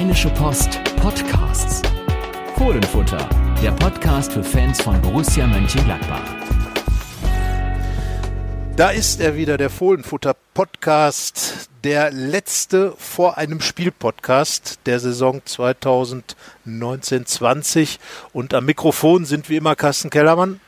[0.00, 1.82] Rheinische Post Podcasts.
[2.56, 3.28] Fohlenfutter,
[3.62, 6.24] der Podcast für Fans von Borussia Mönchengladbach.
[8.76, 17.98] Da ist er wieder, der Fohlenfutter Podcast, der letzte vor einem Spiel-Podcast der Saison 2019-20.
[18.32, 20.62] Und am Mikrofon sind wie immer Carsten Kellermann.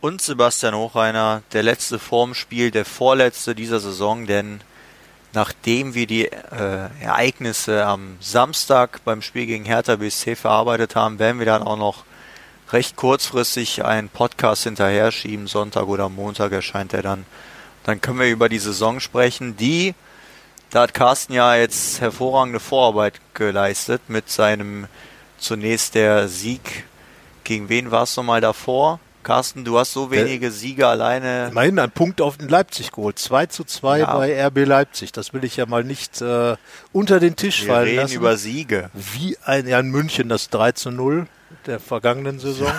[0.00, 4.62] Und Sebastian Hochreiner, der letzte vorm Spiel, der vorletzte dieser Saison, denn
[5.32, 11.38] nachdem wir die äh, Ereignisse am Samstag beim Spiel gegen Hertha BSC verarbeitet haben, werden
[11.38, 12.04] wir dann auch noch
[12.72, 15.46] recht kurzfristig einen Podcast hinterher schieben.
[15.46, 17.26] Sonntag oder Montag erscheint er dann.
[17.84, 19.94] Dann können wir über die Saison sprechen, die,
[20.70, 24.86] da hat Carsten ja jetzt hervorragende Vorarbeit geleistet mit seinem
[25.38, 26.84] zunächst der Sieg.
[27.44, 29.00] Gegen wen war es nochmal davor?
[29.28, 31.48] Carsten, du hast so wenige Siege alleine.
[31.50, 33.18] Immerhin ein Punkt auf den Leipzig geholt.
[33.18, 34.16] 2 zu 2 ja.
[34.16, 35.12] bei RB Leipzig.
[35.12, 36.56] Das will ich ja mal nicht äh,
[36.92, 38.14] unter den Tisch Wir fallen reden lassen.
[38.14, 38.88] über Siege.
[38.94, 41.26] Wie ein, ja, in München das 3 zu 0
[41.66, 42.72] der vergangenen Saison.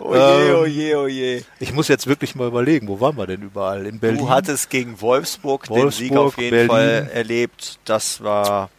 [0.00, 1.44] oje, oje, oje.
[1.60, 3.84] Ich muss jetzt wirklich mal überlegen, wo waren wir denn überall?
[3.84, 4.20] In Berlin?
[4.20, 6.68] Du hattest gegen Wolfsburg, Wolfsburg den Sieg auf jeden Berlin.
[6.70, 7.80] Fall erlebt.
[7.84, 8.70] Das war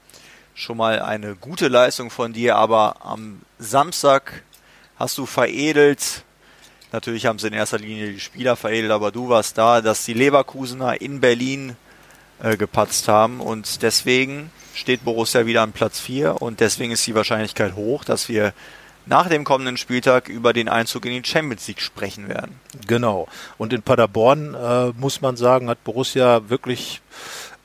[0.55, 4.41] schon mal eine gute Leistung von dir, aber am Samstag
[4.97, 6.23] hast du veredelt.
[6.91, 10.13] Natürlich haben sie in erster Linie die Spieler veredelt, aber du warst da, dass die
[10.13, 11.75] Leverkusener in Berlin
[12.41, 17.15] äh, gepatzt haben und deswegen steht Borussia wieder an Platz 4 und deswegen ist die
[17.15, 18.53] Wahrscheinlichkeit hoch, dass wir
[19.05, 22.59] nach dem kommenden Spieltag über den Einzug in die Champions League sprechen werden.
[22.87, 23.27] Genau.
[23.57, 27.01] Und in Paderborn äh, muss man sagen, hat Borussia wirklich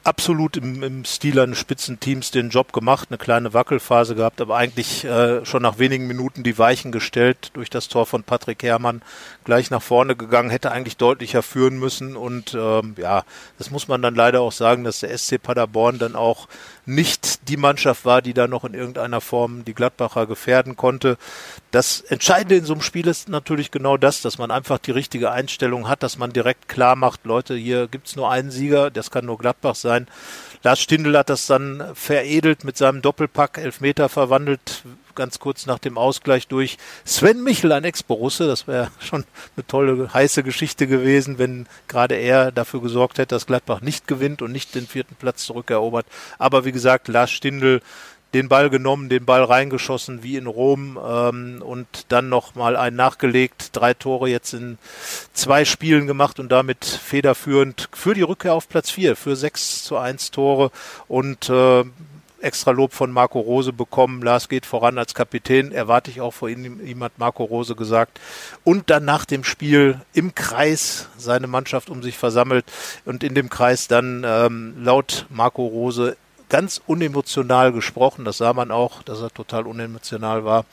[0.05, 5.05] absolut im, im Stil eines Spitzenteams den Job gemacht, eine kleine Wackelphase gehabt, aber eigentlich
[5.05, 9.03] äh, schon nach wenigen Minuten die Weichen gestellt durch das Tor von Patrick Herrmann
[9.45, 12.17] gleich nach vorne gegangen, hätte eigentlich deutlicher führen müssen.
[12.17, 13.25] Und ähm, ja,
[13.59, 16.49] das muss man dann leider auch sagen, dass der SC Paderborn dann auch
[16.95, 21.17] nicht die Mannschaft war, die da noch in irgendeiner Form die Gladbacher gefährden konnte.
[21.71, 25.31] Das Entscheidende in so einem Spiel ist natürlich genau das, dass man einfach die richtige
[25.31, 29.27] Einstellung hat, dass man direkt klar macht, Leute, hier gibt's nur einen Sieger, das kann
[29.27, 30.07] nur Gladbach sein.
[30.63, 34.83] Lars Stindl hat das dann veredelt mit seinem Doppelpack, Elfmeter verwandelt,
[35.15, 38.47] ganz kurz nach dem Ausgleich durch Sven Michel, ein Ex-Borusse.
[38.47, 39.25] Das wäre schon
[39.57, 44.43] eine tolle, heiße Geschichte gewesen, wenn gerade er dafür gesorgt hätte, dass Gladbach nicht gewinnt
[44.43, 46.07] und nicht den vierten Platz zurückerobert.
[46.39, 47.81] Aber wie gesagt, Lars Stindl
[48.35, 52.97] den Ball genommen, den Ball reingeschossen wie in Rom ähm, und dann noch mal einen
[52.97, 54.79] nachgelegt, drei Tore jetzt in
[55.33, 59.97] zwei Spielen gemacht und damit federführend für die Rückkehr auf Platz vier, für sechs zu
[59.97, 60.71] eins Tore
[61.09, 61.85] und äh,
[62.43, 64.23] extra Lob von Marco Rose bekommen.
[64.23, 68.21] Lars geht voran als Kapitän, erwarte ich auch vor ihm, ihm hat Marco Rose gesagt.
[68.65, 72.65] Und dann nach dem Spiel im Kreis seine Mannschaft um sich versammelt
[73.05, 76.17] und in dem Kreis dann ähm, laut Marco Rose
[76.51, 78.27] ganz unemotional gesprochen.
[78.27, 80.67] Das sah man auch, dass er total unemotional war.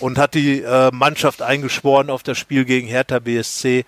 [0.00, 3.84] Und hat die äh, Mannschaft eingeschworen auf das Spiel gegen Hertha BSC.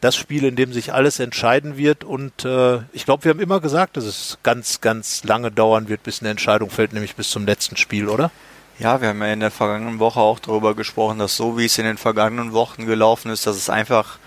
[0.00, 2.04] Das Spiel, in dem sich alles entscheiden wird.
[2.04, 6.02] Und äh, ich glaube, wir haben immer gesagt, dass es ganz, ganz lange dauern wird,
[6.02, 8.30] bis eine Entscheidung fällt, nämlich bis zum letzten Spiel, oder?
[8.78, 11.78] Ja, wir haben ja in der vergangenen Woche auch darüber gesprochen, dass so wie es
[11.78, 14.18] in den vergangenen Wochen gelaufen ist, dass es einfach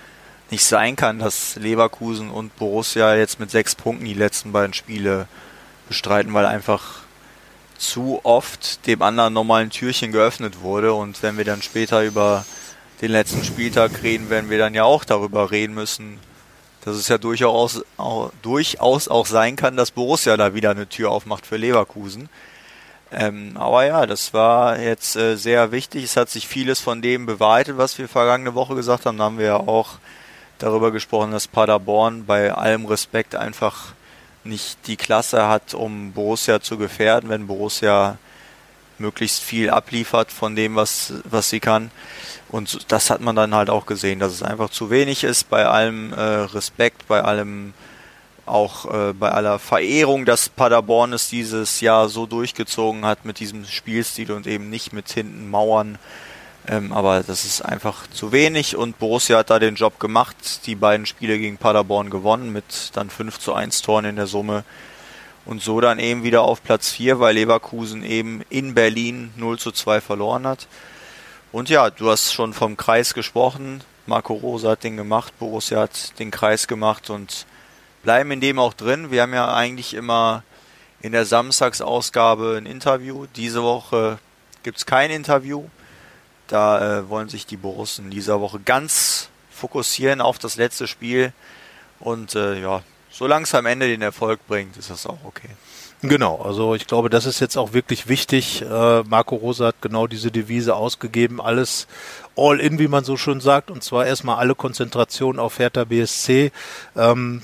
[0.49, 5.27] nicht sein kann, dass Leverkusen und Borussia jetzt mit sechs Punkten die letzten beiden Spiele
[5.89, 7.01] bestreiten, weil einfach
[7.77, 10.93] zu oft dem anderen nochmal ein Türchen geöffnet wurde.
[10.93, 12.45] Und wenn wir dann später über
[13.01, 16.19] den letzten Spieltag reden, werden wir dann ja auch darüber reden müssen,
[16.85, 21.11] dass es ja durchaus auch, durchaus auch sein kann, dass Borussia da wieder eine Tür
[21.11, 22.29] aufmacht für Leverkusen.
[23.11, 26.03] Ähm, aber ja, das war jetzt äh, sehr wichtig.
[26.03, 29.17] Es hat sich vieles von dem bewahrheitet, was wir vergangene Woche gesagt haben.
[29.17, 29.97] Da haben wir ja auch
[30.59, 33.93] darüber gesprochen, dass Paderborn bei allem Respekt einfach
[34.43, 38.17] nicht die Klasse hat, um Borussia zu gefährden, wenn Borussia
[38.97, 41.91] möglichst viel abliefert von dem, was, was sie kann.
[42.49, 45.65] Und das hat man dann halt auch gesehen, dass es einfach zu wenig ist, bei
[45.65, 47.73] allem äh, Respekt, bei allem
[48.45, 53.65] auch äh, bei aller Verehrung, dass Paderborn es dieses Jahr so durchgezogen hat mit diesem
[53.65, 55.99] Spielstil und eben nicht mit hinten Mauern
[56.69, 60.67] ähm, aber das ist einfach zu wenig und Borussia hat da den Job gemacht.
[60.67, 64.63] Die beiden Spiele gegen Paderborn gewonnen mit dann 5 zu 1 Toren in der Summe.
[65.45, 69.71] Und so dann eben wieder auf Platz 4, weil Leverkusen eben in Berlin 0 zu
[69.71, 70.67] 2 verloren hat.
[71.51, 73.81] Und ja, du hast schon vom Kreis gesprochen.
[74.05, 77.47] Marco Rosa hat den gemacht, Borussia hat den Kreis gemacht und
[78.03, 79.09] bleiben in dem auch drin.
[79.09, 80.43] Wir haben ja eigentlich immer
[81.01, 83.25] in der Samstagsausgabe ein Interview.
[83.35, 84.19] Diese Woche
[84.61, 85.63] gibt es kein Interview.
[86.49, 91.31] Da äh, wollen sich die Borussen in dieser Woche ganz fokussieren auf das letzte Spiel.
[91.99, 92.81] Und äh, ja,
[93.11, 95.49] solange es am Ende den Erfolg bringt, ist das auch okay.
[96.01, 98.61] Genau, also ich glaube, das ist jetzt auch wirklich wichtig.
[98.61, 101.87] Äh, Marco Rosa hat genau diese Devise ausgegeben, alles
[102.37, 106.51] all in, wie man so schön sagt, und zwar erstmal alle Konzentration auf Hertha BSC.
[106.95, 107.41] Ähm,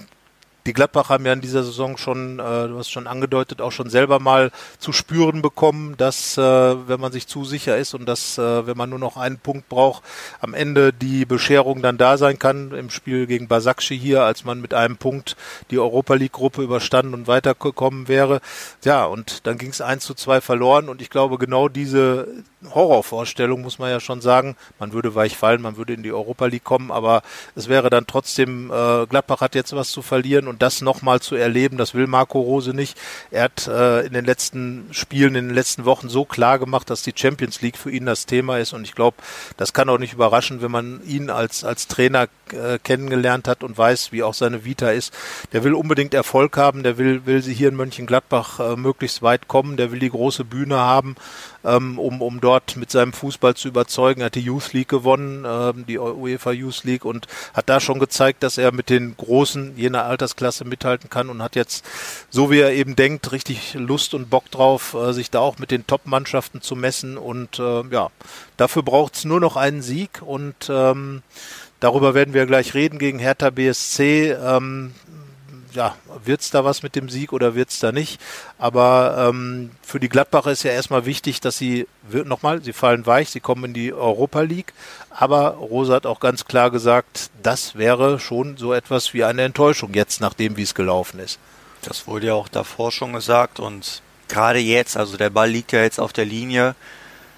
[0.66, 3.90] die Gladbach haben ja in dieser Saison schon, äh, du hast schon angedeutet, auch schon
[3.90, 8.38] selber mal zu spüren bekommen, dass äh, wenn man sich zu sicher ist und dass,
[8.38, 10.04] äh, wenn man nur noch einen Punkt braucht,
[10.42, 12.72] am Ende die Bescherung dann da sein kann.
[12.72, 15.36] Im Spiel gegen Basakci hier, als man mit einem Punkt
[15.70, 18.42] die Europa League-Gruppe überstanden und weitergekommen wäre.
[18.84, 22.28] Ja, und dann ging es eins zu zwei verloren und ich glaube, genau diese
[22.74, 24.56] Horrorvorstellung, muss man ja schon sagen.
[24.80, 27.22] Man würde weich fallen, man würde in die Europa League kommen, aber
[27.56, 31.36] es wäre dann trotzdem, äh, Gladbach hat jetzt was zu verlieren und das nochmal zu
[31.36, 32.98] erleben, das will Marco Rose nicht.
[33.32, 37.02] Er hat äh, in den letzten Spielen, in den letzten Wochen so klar gemacht, dass
[37.02, 39.18] die Champions League für ihn das Thema ist und ich glaube,
[39.58, 43.78] das kann auch nicht überraschen, wenn man ihn als, als Trainer äh, kennengelernt hat und
[43.78, 45.14] weiß, wie auch seine Vita ist.
[45.54, 49.48] Der will unbedingt Erfolg haben, der will, will sie hier in Mönchengladbach äh, möglichst weit
[49.48, 51.16] kommen, der will die große Bühne haben
[51.66, 54.22] ähm, um, um dort mit seinem Fußball zu überzeugen.
[54.22, 58.00] Er hat die Youth League gewonnen, ähm, die UEFA Youth League und hat da schon
[58.00, 61.86] gezeigt, dass er mit den Großen jener Altersklasse mithalten kann und hat jetzt,
[62.30, 65.72] so wie er eben denkt, richtig Lust und Bock drauf, äh, sich da auch mit
[65.72, 68.10] den Top-Mannschaften zu messen und äh, ja,
[68.58, 71.24] dafür braucht es nur noch einen Sieg und ähm,
[71.82, 74.32] Darüber werden wir gleich reden gegen Hertha BSC.
[74.32, 74.96] Ähm,
[75.76, 78.20] ja, wird's da was mit dem Sieg oder wird's da nicht?
[78.58, 83.30] Aber ähm, für die Gladbacher ist ja erstmal wichtig, dass sie, nochmal, sie fallen weich,
[83.30, 84.74] sie kommen in die Europa League.
[85.10, 89.94] Aber Rosa hat auch ganz klar gesagt, das wäre schon so etwas wie eine Enttäuschung
[89.94, 91.40] jetzt, nachdem wie es gelaufen ist.
[91.82, 95.82] Das wurde ja auch davor schon gesagt und gerade jetzt, also der Ball liegt ja
[95.82, 96.76] jetzt auf der Linie.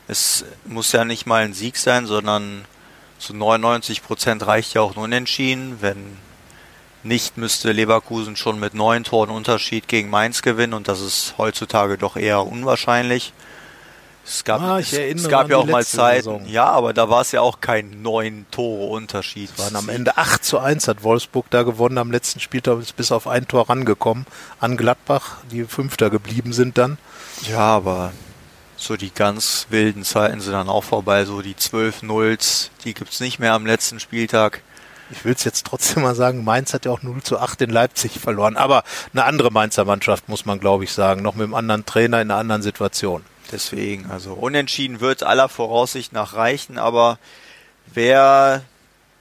[0.08, 2.66] Es muss ja nicht mal ein Sieg sein, sondern
[3.20, 5.78] zu 99 Prozent reicht ja auch ein Unentschieden.
[5.82, 6.18] Wenn
[7.04, 11.98] nicht müsste Leverkusen schon mit neun Toren Unterschied gegen Mainz gewinnen und das ist heutzutage
[11.98, 13.34] doch eher unwahrscheinlich.
[14.26, 16.46] Es gab, ah, es, es gab ja auch mal Zeiten, Saison.
[16.48, 19.50] ja, aber da war es ja auch kein neun Tore Unterschied.
[19.50, 22.98] Es waren am Ende 8 zu 1 hat Wolfsburg da gewonnen, am letzten Spieltag ist
[22.98, 24.26] bis auf ein Tor rangekommen
[24.60, 26.98] an Gladbach, die Fünfter geblieben sind dann.
[27.50, 28.12] Ja, aber
[28.76, 33.22] so die ganz wilden Zeiten sind dann auch vorbei, so die 12 Nulls, die gibt's
[33.22, 34.62] nicht mehr am letzten Spieltag
[35.12, 37.70] ich will es jetzt trotzdem mal sagen, Mainz hat ja auch 0 zu 8 in
[37.70, 38.58] Leipzig verloren.
[38.58, 38.84] Aber
[39.14, 41.22] eine andere Mainzer Mannschaft, muss man glaube ich sagen.
[41.22, 43.24] Noch mit einem anderen Trainer in einer anderen Situation.
[43.52, 47.18] Deswegen, also unentschieden wird aller Voraussicht nach reichen, aber
[47.86, 48.64] wer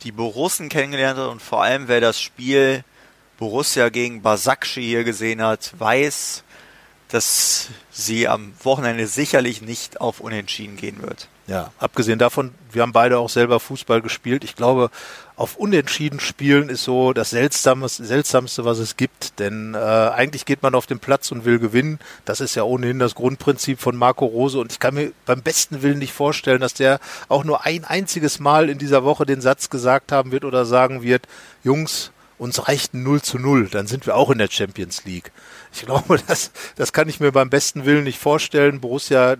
[0.02, 2.82] die Borussen kennengelernt hat und vor allem wer das Spiel
[3.38, 6.42] Borussia gegen Basakci hier gesehen hat, weiß,
[7.08, 11.28] dass sie am Wochenende sicherlich nicht auf Unentschieden gehen wird.
[11.46, 14.42] Ja, abgesehen davon, wir haben beide auch selber Fußball gespielt.
[14.42, 14.90] Ich glaube,
[15.36, 19.38] auf Unentschieden spielen ist so das Seltsamste, Seltsamste was es gibt.
[19.38, 21.98] Denn äh, eigentlich geht man auf den Platz und will gewinnen.
[22.24, 24.58] Das ist ja ohnehin das Grundprinzip von Marco Rose.
[24.58, 28.40] Und ich kann mir beim besten Willen nicht vorstellen, dass der auch nur ein einziges
[28.40, 31.26] Mal in dieser Woche den Satz gesagt haben wird oder sagen wird,
[31.62, 35.32] Jungs, uns reicht ein 0 zu 0, dann sind wir auch in der Champions League.
[35.72, 38.80] Ich glaube, das, das kann ich mir beim besten Willen nicht vorstellen.
[38.80, 39.36] Borussia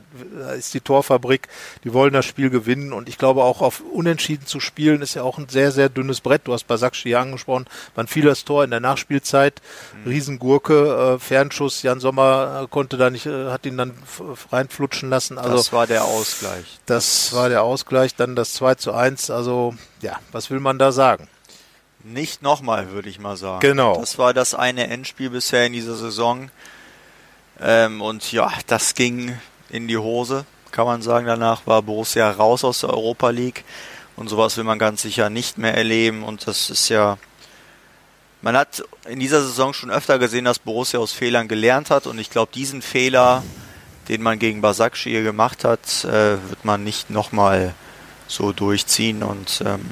[0.49, 1.49] äh, ist die Torfabrik,
[1.85, 5.23] die wollen das Spiel gewinnen und ich glaube auch auf Unentschieden zu spielen ist ja
[5.23, 6.43] auch ein sehr, sehr dünnes Brett.
[6.45, 9.61] Du hast Basakci hier angesprochen, man fiel das Tor in der Nachspielzeit,
[10.05, 10.11] mhm.
[10.11, 13.93] Riesengurke, äh, Fernschuss, Jan Sommer äh, konnte da nicht, äh, hat ihn dann
[14.53, 15.39] reinflutschen lassen.
[15.39, 16.79] Also, das war der Ausgleich.
[16.87, 20.93] Das war der Ausgleich, dann das 2 zu 1, also ja, was will man da
[20.93, 21.29] sagen?
[22.09, 23.59] Nicht nochmal, würde ich mal sagen.
[23.59, 23.99] Genau.
[23.99, 26.51] Das war das eine Endspiel bisher in dieser Saison.
[27.61, 29.37] Ähm, und ja, das ging
[29.71, 31.27] in die Hose, kann man sagen.
[31.27, 33.65] Danach war Borussia raus aus der Europa League.
[34.15, 36.23] Und sowas will man ganz sicher nicht mehr erleben.
[36.23, 37.19] Und das ist ja.
[38.41, 42.07] Man hat in dieser Saison schon öfter gesehen, dass Borussia aus Fehlern gelernt hat.
[42.07, 43.43] Und ich glaube, diesen Fehler,
[44.09, 47.75] den man gegen Basakci gemacht hat, äh, wird man nicht nochmal
[48.29, 49.25] so durchziehen.
[49.25, 49.91] Und ähm,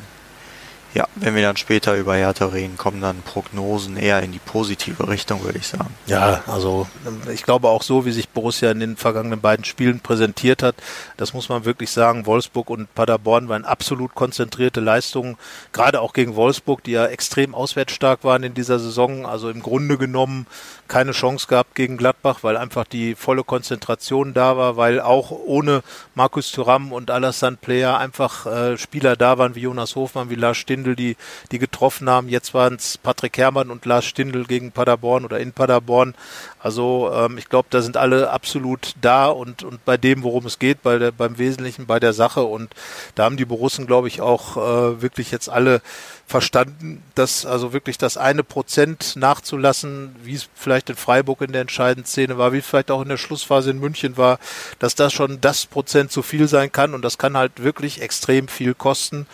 [0.94, 5.08] ja, wenn wir dann später über Hertha reden, kommen dann Prognosen eher in die positive
[5.08, 5.92] Richtung, würde ich sagen.
[6.06, 6.86] Ja, also
[7.32, 10.76] ich glaube auch so, wie sich Borussia in den vergangenen beiden Spielen präsentiert hat,
[11.16, 15.36] das muss man wirklich sagen, Wolfsburg und Paderborn waren absolut konzentrierte Leistungen,
[15.72, 19.98] gerade auch gegen Wolfsburg, die ja extrem auswärtsstark waren in dieser Saison, also im Grunde
[19.98, 20.46] genommen
[20.86, 25.82] keine Chance gehabt gegen Gladbach, weil einfach die volle Konzentration da war, weil auch ohne
[26.14, 30.58] Markus Thuram und Alassane Player einfach äh, Spieler da waren wie Jonas Hofmann, wie Lars
[30.58, 31.16] Stindl, Stindl, die,
[31.50, 32.28] die getroffen haben.
[32.28, 36.14] Jetzt waren es Patrick Herrmann und Lars Stindl gegen Paderborn oder in Paderborn.
[36.60, 40.58] Also ähm, ich glaube, da sind alle absolut da und, und bei dem, worum es
[40.58, 42.42] geht, bei der, beim Wesentlichen, bei der Sache.
[42.42, 42.74] Und
[43.14, 45.80] da haben die Borussen, glaube ich, auch äh, wirklich jetzt alle
[46.26, 51.60] verstanden, dass also wirklich das eine Prozent nachzulassen, wie es vielleicht in Freiburg in der
[51.60, 54.38] entscheidenden Szene war, wie es vielleicht auch in der Schlussphase in München war,
[54.78, 58.48] dass das schon das Prozent zu viel sein kann und das kann halt wirklich extrem
[58.48, 59.26] viel kosten.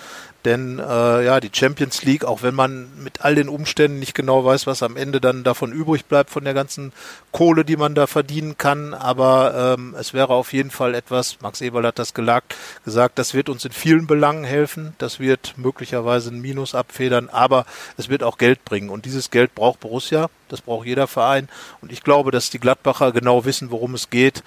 [0.45, 4.45] Denn äh, ja, die Champions League, auch wenn man mit all den Umständen nicht genau
[4.45, 6.93] weiß, was am Ende dann davon übrig bleibt von der ganzen
[7.31, 11.61] Kohle, die man da verdienen kann, aber ähm, es wäre auf jeden Fall etwas, Max
[11.61, 16.31] Eberl hat das gelagt, gesagt, das wird uns in vielen Belangen helfen, das wird möglicherweise
[16.31, 17.67] ein Minus abfedern, aber
[17.99, 18.89] es wird auch Geld bringen.
[18.89, 21.49] Und dieses Geld braucht Borussia, das braucht jeder Verein.
[21.83, 24.43] Und ich glaube, dass die Gladbacher genau wissen, worum es geht.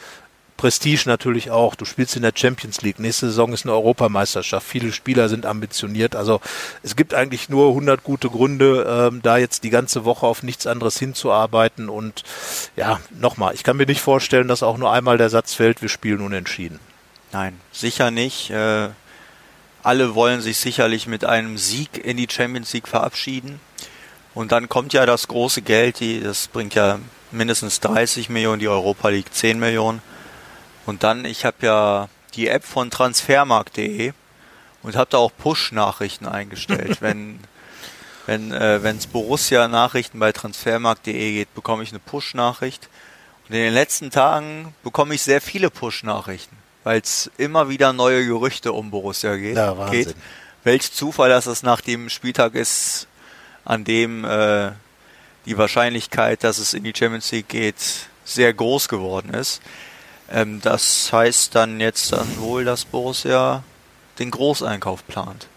[0.58, 1.76] Prestige natürlich auch.
[1.76, 3.00] Du spielst in der Champions League.
[3.00, 4.68] Nächste Saison ist eine Europameisterschaft.
[4.68, 6.16] Viele Spieler sind ambitioniert.
[6.16, 6.42] Also
[6.84, 10.68] es gibt eigentlich nur 100 gute Gründe, ähm, da jetzt die ganze Woche auf nichts
[10.68, 11.90] anderes hinzuarbeiten.
[11.90, 12.24] Und
[12.76, 15.90] ja, nochmal, ich kann mir nicht vorstellen, dass auch nur einmal der Satz fällt, wir
[15.90, 16.80] spielen unentschieden.
[17.32, 18.52] Nein, sicher nicht.
[18.52, 18.90] Äh,
[19.82, 23.60] alle wollen sich sicherlich mit einem Sieg in die Champions League verabschieden.
[24.34, 27.00] Und dann kommt ja das große Geld, die, das bringt ja
[27.32, 30.02] mindestens 30 Millionen, die Europa League 10 Millionen.
[30.86, 34.14] Und dann, ich habe ja die App von transfermarkt.de
[34.82, 36.98] und habe da auch Push-Nachrichten eingestellt.
[37.02, 37.40] wenn
[38.26, 42.90] wenn äh, es Borussia-Nachrichten bei transfermarkt.de geht, bekomme ich eine Push-Nachricht.
[43.48, 48.26] Und in den letzten Tagen bekomme ich sehr viele Push-Nachrichten, weil es immer wieder neue
[48.26, 49.58] Gerüchte um Borussia geht.
[49.58, 50.06] Ja, Wahnsinn.
[50.06, 50.16] geht.
[50.64, 53.08] Welch Zufall, dass es nach dem Spieltag ist,
[53.66, 54.72] an dem äh,
[55.46, 57.76] die Wahrscheinlichkeit, dass es in die Champions League geht,
[58.24, 59.62] sehr groß geworden ist.
[60.34, 63.64] Ähm, das heißt dann jetzt dann wohl, dass Borussia
[64.20, 65.48] den Großeinkauf plant.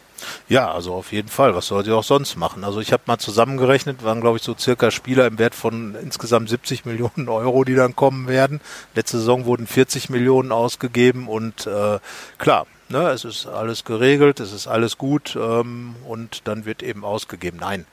[0.49, 1.55] Ja, also auf jeden Fall.
[1.55, 2.65] Was soll sie auch sonst machen?
[2.65, 6.49] Also ich habe mal zusammengerechnet, waren glaube ich so circa Spieler im Wert von insgesamt
[6.49, 8.61] 70 Millionen Euro, die dann kommen werden.
[8.95, 11.99] Letzte Saison wurden 40 Millionen ausgegeben und äh,
[12.39, 17.05] klar, ne, es ist alles geregelt, es ist alles gut ähm, und dann wird eben
[17.05, 17.59] ausgegeben.
[17.61, 17.87] Nein,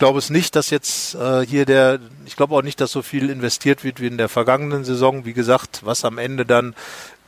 [0.00, 3.30] glaube es nicht, dass jetzt äh, hier der, ich glaube auch nicht, dass so viel
[3.30, 5.24] investiert wird wie in der vergangenen Saison.
[5.24, 6.74] Wie gesagt, was am Ende dann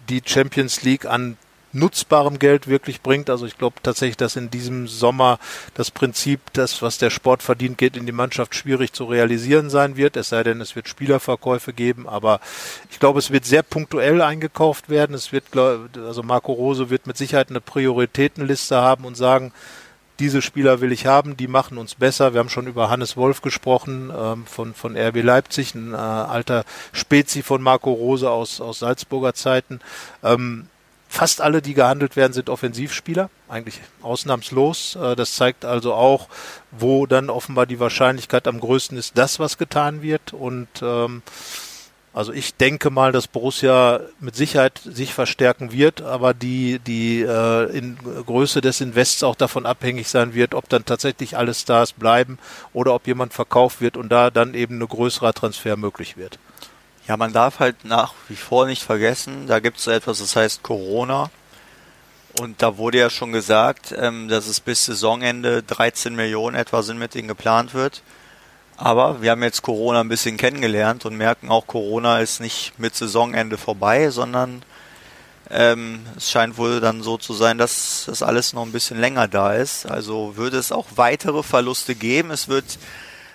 [0.08, 1.36] die Champions League an
[1.74, 3.30] nutzbarem Geld wirklich bringt.
[3.30, 5.38] Also ich glaube tatsächlich, dass in diesem Sommer
[5.74, 9.96] das Prinzip, das, was der Sport verdient, geht in die Mannschaft schwierig zu realisieren sein
[9.96, 10.16] wird.
[10.16, 12.08] Es sei denn, es wird Spielerverkäufe geben.
[12.08, 12.40] Aber
[12.90, 15.14] ich glaube, es wird sehr punktuell eingekauft werden.
[15.14, 19.52] Es wird, also Marco Rose wird mit Sicherheit eine Prioritätenliste haben und sagen,
[20.18, 22.32] diese Spieler will ich haben, die machen uns besser.
[22.32, 26.64] Wir haben schon über Hannes Wolf gesprochen ähm, von, von RB Leipzig, ein äh, alter
[26.92, 29.80] Spezi von Marco Rose aus, aus Salzburger Zeiten.
[30.22, 30.68] Ähm,
[31.08, 34.96] fast alle, die gehandelt werden, sind Offensivspieler, eigentlich ausnahmslos.
[34.96, 36.28] Äh, das zeigt also auch,
[36.70, 40.32] wo dann offenbar die Wahrscheinlichkeit am größten ist, dass was getan wird.
[40.32, 41.22] Und ähm,
[42.14, 47.76] also ich denke mal, dass Borussia mit Sicherheit sich verstärken wird, aber die, die äh,
[47.76, 52.38] in Größe des Invests auch davon abhängig sein wird, ob dann tatsächlich alle Stars bleiben
[52.74, 56.38] oder ob jemand verkauft wird und da dann eben eine größere Transfer möglich wird.
[57.08, 60.62] Ja, man darf halt nach wie vor nicht vergessen, da gibt es etwas, das heißt
[60.62, 61.30] Corona.
[62.40, 66.98] Und da wurde ja schon gesagt, ähm, dass es bis Saisonende 13 Millionen etwa sind,
[66.98, 68.02] mit denen geplant wird.
[68.82, 72.96] Aber wir haben jetzt Corona ein bisschen kennengelernt und merken auch, Corona ist nicht mit
[72.96, 74.64] Saisonende vorbei, sondern
[75.50, 79.28] ähm, es scheint wohl dann so zu sein, dass das alles noch ein bisschen länger
[79.28, 79.86] da ist.
[79.86, 82.32] Also würde es auch weitere Verluste geben.
[82.32, 82.64] Es wird,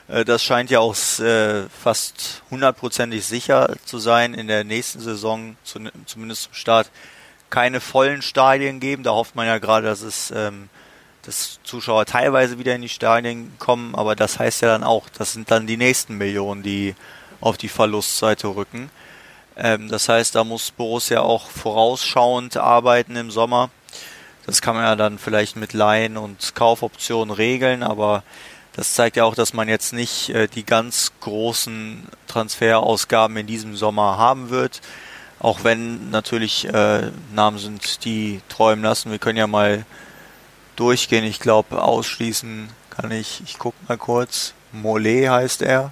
[0.10, 5.56] äh, das scheint ja auch äh, fast hundertprozentig sicher zu sein, in der nächsten Saison,
[5.64, 6.92] zu, zumindest zum Start,
[7.50, 9.04] keine vollen Stadien geben.
[9.04, 10.68] Da hofft man ja gerade, dass es ähm,
[11.28, 15.34] dass Zuschauer teilweise wieder in die Stadien kommen, aber das heißt ja dann auch, das
[15.34, 16.96] sind dann die nächsten Millionen, die
[17.42, 18.90] auf die Verlustseite rücken.
[19.58, 23.70] Ähm, das heißt, da muss Borussia auch vorausschauend arbeiten im Sommer.
[24.46, 28.24] Das kann man ja dann vielleicht mit Leihen und Kaufoptionen regeln, aber
[28.72, 33.76] das zeigt ja auch, dass man jetzt nicht äh, die ganz großen Transferausgaben in diesem
[33.76, 34.80] Sommer haben wird.
[35.40, 39.12] Auch wenn natürlich äh, Namen sind, die träumen lassen.
[39.12, 39.86] Wir können ja mal
[40.78, 41.26] durchgehen.
[41.26, 44.54] Ich glaube, ausschließen kann ich, ich gucke mal kurz.
[44.72, 45.92] Mollet heißt er.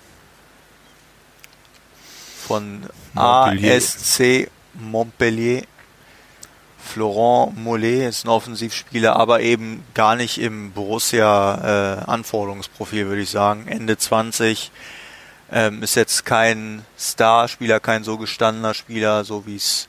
[2.48, 3.76] Von Montpellier.
[3.76, 5.66] ASC Montpellier.
[6.78, 13.68] Florent Mollet ist ein Offensivspieler, aber eben gar nicht im Borussia-Anforderungsprofil, äh, würde ich sagen.
[13.68, 14.72] Ende 20.
[15.52, 19.88] Ähm, ist jetzt kein Starspieler, kein so gestandener Spieler, so wie es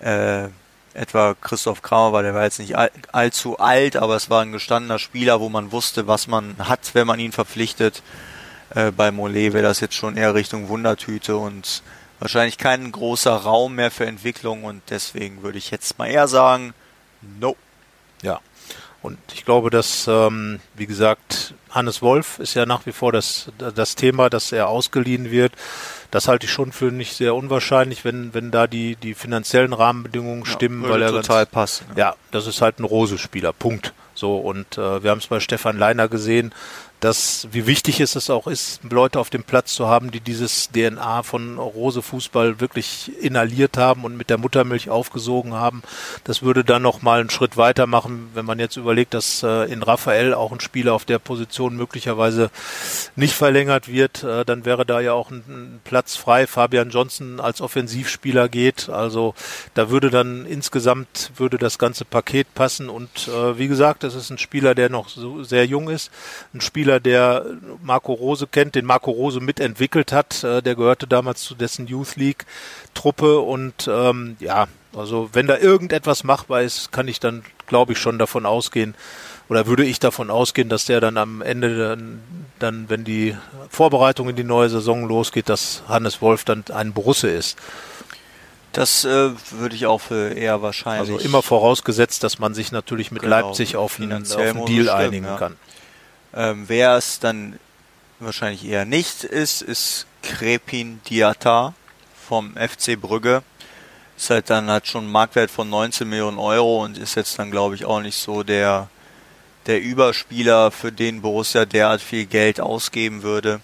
[0.00, 0.48] äh,
[0.94, 4.52] etwa Christoph Kramer war, der war jetzt nicht all, allzu alt, aber es war ein
[4.52, 8.02] gestandener Spieler, wo man wusste, was man hat, wenn man ihn verpflichtet.
[8.74, 11.82] Äh, bei Mollet wäre das jetzt schon eher Richtung Wundertüte und
[12.18, 16.74] wahrscheinlich kein großer Raum mehr für Entwicklung und deswegen würde ich jetzt mal eher sagen,
[17.38, 17.56] no.
[18.22, 18.40] Ja.
[19.02, 23.50] Und ich glaube, dass, ähm, wie gesagt, Hannes Wolf ist ja nach wie vor das,
[23.74, 25.52] das Thema, dass er ausgeliehen wird.
[26.10, 30.44] Das halte ich schon für nicht sehr unwahrscheinlich, wenn, wenn da die, die finanziellen Rahmenbedingungen
[30.44, 31.84] ja, stimmen, weil er total ganz, passt.
[31.90, 32.10] Ja.
[32.10, 33.52] ja, das ist halt ein Rose-Spieler.
[33.52, 33.94] Punkt.
[34.14, 36.52] So, und äh, wir haben es bei Stefan Leiner gesehen,
[37.00, 40.70] dass, wie wichtig es es auch ist, Leute auf dem Platz zu haben, die dieses
[40.72, 45.82] DNA von Rose Fußball wirklich inhaliert haben und mit der Muttermilch aufgesogen haben.
[46.24, 49.70] Das würde dann noch mal einen Schritt weiter machen, wenn man jetzt überlegt, dass äh,
[49.72, 52.50] in Raphael auch ein Spieler auf der Position möglicherweise
[53.16, 56.46] nicht verlängert wird, äh, dann wäre da ja auch ein, Platz frei.
[56.46, 59.34] Fabian Johnson als Offensivspieler geht, also
[59.74, 64.30] da würde dann insgesamt würde das ganze Paket passen und äh, wie gesagt, das ist
[64.30, 66.10] ein Spieler, der noch so sehr jung ist,
[66.54, 67.44] ein Spieler Spieler, der
[67.82, 70.42] Marco Rose kennt, den Marco Rose mitentwickelt hat.
[70.42, 72.46] Äh, der gehörte damals zu dessen Youth League
[72.94, 74.66] Truppe und ähm, ja,
[74.96, 78.94] also wenn da irgendetwas machbar ist, kann ich dann, glaube ich, schon davon ausgehen
[79.48, 82.20] oder würde ich davon ausgehen, dass der dann am Ende dann,
[82.58, 83.36] dann wenn die
[83.68, 87.56] Vorbereitung in die neue Saison losgeht, dass Hannes Wolf dann ein Borusse ist.
[88.72, 91.12] Das äh, würde ich auch für eher wahrscheinlich.
[91.12, 94.84] Also immer vorausgesetzt, dass man sich natürlich mit genau, Leipzig auf einen, auf einen Deal
[94.84, 95.36] stimmen, einigen ja.
[95.36, 95.56] kann.
[96.34, 97.58] Ähm, wer es dann
[98.18, 101.74] wahrscheinlich eher nicht ist, ist Krepin Diata
[102.28, 103.42] vom FC Brügge.
[104.16, 107.50] Ist halt dann hat schon einen Marktwert von 19 Millionen Euro und ist jetzt dann
[107.50, 108.88] glaube ich auch nicht so der
[109.66, 113.60] der Überspieler, für den Borussia derart viel Geld ausgeben würde.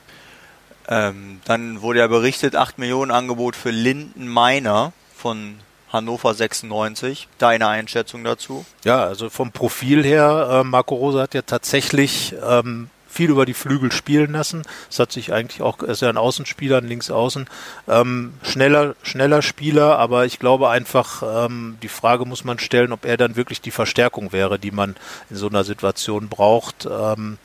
[0.88, 5.58] Ähm, dann wurde ja berichtet, 8 Millionen Angebot für Linden Meiner von
[5.96, 7.28] Hannover 96.
[7.38, 8.64] Deine Einschätzung dazu?
[8.84, 13.54] Ja, also vom Profil her, äh, Marco Rosa hat ja tatsächlich ähm, viel über die
[13.54, 14.62] Flügel spielen lassen.
[14.90, 17.46] Es hat sich eigentlich auch, er ist ja ein Außenspieler, ein Linksaußen,
[17.88, 23.04] ähm, schneller, schneller Spieler, aber ich glaube einfach, ähm, die Frage muss man stellen, ob
[23.04, 24.96] er dann wirklich die Verstärkung wäre, die man
[25.30, 26.86] in so einer Situation braucht.
[26.86, 27.38] Ähm,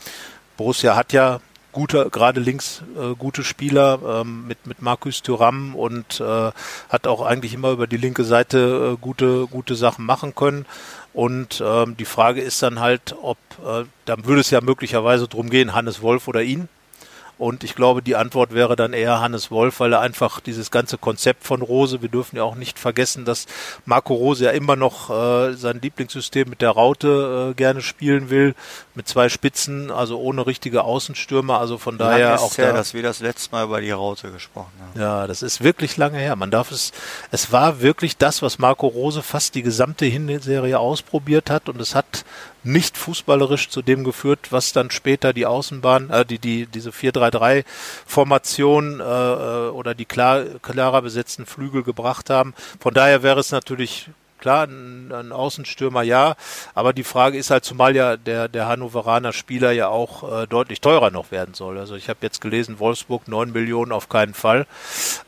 [0.58, 1.40] Borussia hat ja
[1.72, 6.52] gute, gerade links äh, gute Spieler ähm, mit, mit Markus Thuram und äh,
[6.90, 10.66] hat auch eigentlich immer über die linke Seite äh, gute, gute Sachen machen können.
[11.14, 15.50] Und ähm, die Frage ist dann halt, ob, äh, dann würde es ja möglicherweise drum
[15.50, 16.70] gehen, Hannes Wolf oder ihn.
[17.42, 21.00] Und ich glaube, die Antwort wäre dann eher Hannes Wolf, weil er einfach dieses ganze
[21.00, 23.48] Konzept von Rose, wir dürfen ja auch nicht vergessen, dass
[23.84, 28.54] Marco Rose ja immer noch äh, sein Lieblingssystem mit der Raute äh, gerne spielen will,
[28.94, 31.60] mit zwei Spitzen, also ohne richtige Außenstürmer.
[31.60, 33.90] Also von lange daher ist auch her, da, dass wir das letzte Mal über die
[33.90, 35.02] Raute gesprochen haben.
[35.02, 36.36] Ja, das ist wirklich lange her.
[36.36, 36.92] Man darf es,
[37.32, 41.96] es war wirklich das, was Marco Rose fast die gesamte Hinserie ausprobiert hat und es
[41.96, 42.24] hat
[42.64, 49.00] nicht fußballerisch zu dem geführt, was dann später die Außenbahn, äh, die, die, diese 4-3-3-Formation
[49.00, 52.54] äh, äh, oder die klar, klarer besetzten Flügel gebracht haben.
[52.80, 54.10] Von daher wäre es natürlich
[54.42, 56.36] klar, ein, ein Außenstürmer ja,
[56.74, 60.82] aber die Frage ist halt, zumal ja der, der Hannoveraner Spieler ja auch äh, deutlich
[60.82, 61.78] teurer noch werden soll.
[61.78, 64.66] Also ich habe jetzt gelesen, Wolfsburg 9 Millionen auf keinen Fall,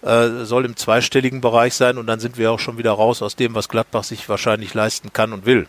[0.01, 3.35] äh, soll im zweistelligen Bereich sein und dann sind wir auch schon wieder raus aus
[3.35, 5.67] dem, was Gladbach sich wahrscheinlich leisten kann und will.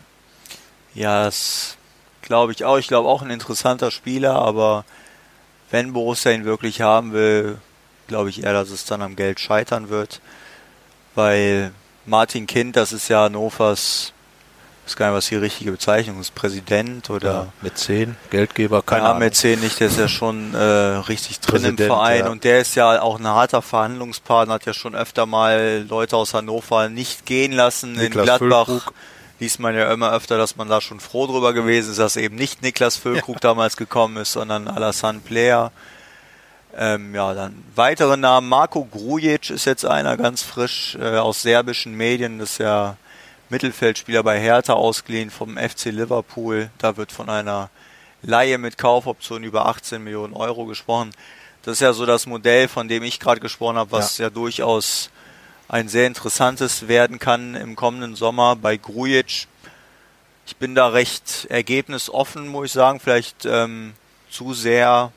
[0.95, 1.77] Ja, das
[2.21, 2.77] glaube ich auch.
[2.77, 4.85] Ich glaube auch ein interessanter Spieler, aber
[5.69, 7.59] wenn Borussia ihn wirklich haben will,
[8.07, 10.21] glaube ich eher, dass es dann am Geld scheitern wird,
[11.15, 11.71] weil
[12.05, 14.13] Martin Kind, das ist ja Hannovers,
[14.85, 19.01] ich weiß gar nicht, was die richtige Bezeichnung ist, Präsident oder ja, Mäzen, Geldgeber, keine
[19.01, 19.19] ja, Ahnung.
[19.19, 22.31] Mäzen nicht, der ist ja schon äh, richtig drin Präsident, im Verein ja.
[22.31, 26.35] und der ist ja auch ein harter Verhandlungspartner, hat ja schon öfter mal Leute aus
[26.35, 28.65] Hannover nicht gehen lassen Niklas in Gladbach.
[28.67, 28.93] Füllkrug
[29.39, 32.35] liest man ja immer öfter, dass man da schon froh drüber gewesen ist, dass eben
[32.35, 33.49] nicht Niklas Füllkrug ja.
[33.49, 35.71] damals gekommen ist, sondern Alassane Player.
[36.77, 38.49] Ähm, ja, dann weitere Namen.
[38.49, 42.39] Marco Grujic ist jetzt einer ganz frisch äh, aus serbischen Medien.
[42.39, 42.97] Das ist ja
[43.49, 46.69] Mittelfeldspieler bei Hertha ausgeliehen vom FC Liverpool.
[46.77, 47.69] Da wird von einer
[48.21, 51.11] Laie mit Kaufoption über 18 Millionen Euro gesprochen.
[51.63, 54.29] Das ist ja so das Modell, von dem ich gerade gesprochen habe, was ja, ja
[54.29, 55.09] durchaus
[55.67, 59.47] ein sehr interessantes werden kann im kommenden Sommer bei Grujic.
[60.45, 62.99] Ich bin da recht ergebnisoffen, muss ich sagen.
[62.99, 63.93] Vielleicht ähm,
[64.29, 65.11] zu sehr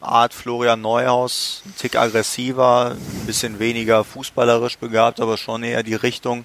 [0.00, 5.96] Art Florian Neuhaus, ein Tick aggressiver, ein bisschen weniger fußballerisch begabt, aber schon eher die
[5.96, 6.44] Richtung.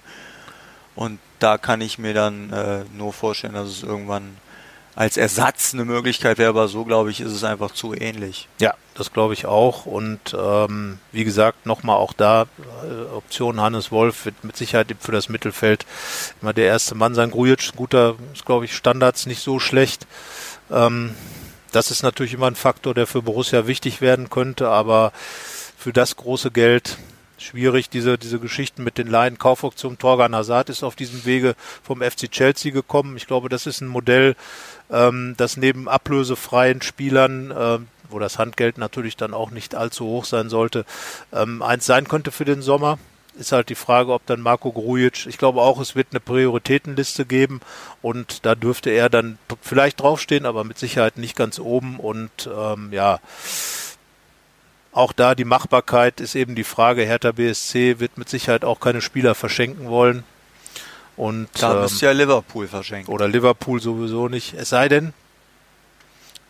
[0.96, 4.38] Und da kann ich mir dann äh, nur vorstellen, dass es irgendwann
[4.96, 8.48] als Ersatz eine Möglichkeit wäre, aber so glaube ich, ist es einfach zu ähnlich.
[8.60, 9.86] Ja, das glaube ich auch.
[9.86, 12.46] Und ähm, wie gesagt, nochmal auch da,
[12.84, 15.86] äh, Option Hannes Wolf wird mit Sicherheit für das Mittelfeld
[16.42, 17.32] immer der erste Mann sein.
[17.32, 20.06] Grujic, guter, ist glaube ich Standards nicht so schlecht.
[20.72, 21.16] Ähm,
[21.72, 25.12] das ist natürlich immer ein Faktor, der für Borussia wichtig werden könnte, aber
[25.76, 26.98] für das große Geld
[27.44, 29.38] schwierig, diese, diese Geschichten mit den Laien.
[29.38, 33.18] Kaufoption Torgan Hazard ist auf diesem Wege vom FC Chelsea gekommen.
[33.18, 34.36] Ich glaube, das ist ein Modell,
[34.92, 37.80] ähm, das neben ablösefreien Spielern, äh,
[38.10, 40.86] wo das Handgeld natürlich dann auch nicht allzu hoch sein sollte,
[41.34, 42.98] ähm, eins sein könnte für den Sommer.
[43.36, 47.26] Ist halt die Frage, ob dann Marco Grujic, ich glaube auch, es wird eine Prioritätenliste
[47.26, 47.62] geben
[48.04, 52.90] und da dürfte er dann vielleicht draufstehen, aber mit Sicherheit nicht ganz oben und ähm,
[52.92, 53.20] ja,
[54.94, 57.04] auch da die Machbarkeit ist eben die Frage.
[57.04, 60.24] Hertha BSC wird mit Sicherheit auch keine Spieler verschenken wollen.
[61.16, 63.14] Und, da ähm, müsste ja Liverpool verschenken.
[63.14, 64.54] Oder Liverpool sowieso nicht.
[64.54, 65.14] Es sei denn,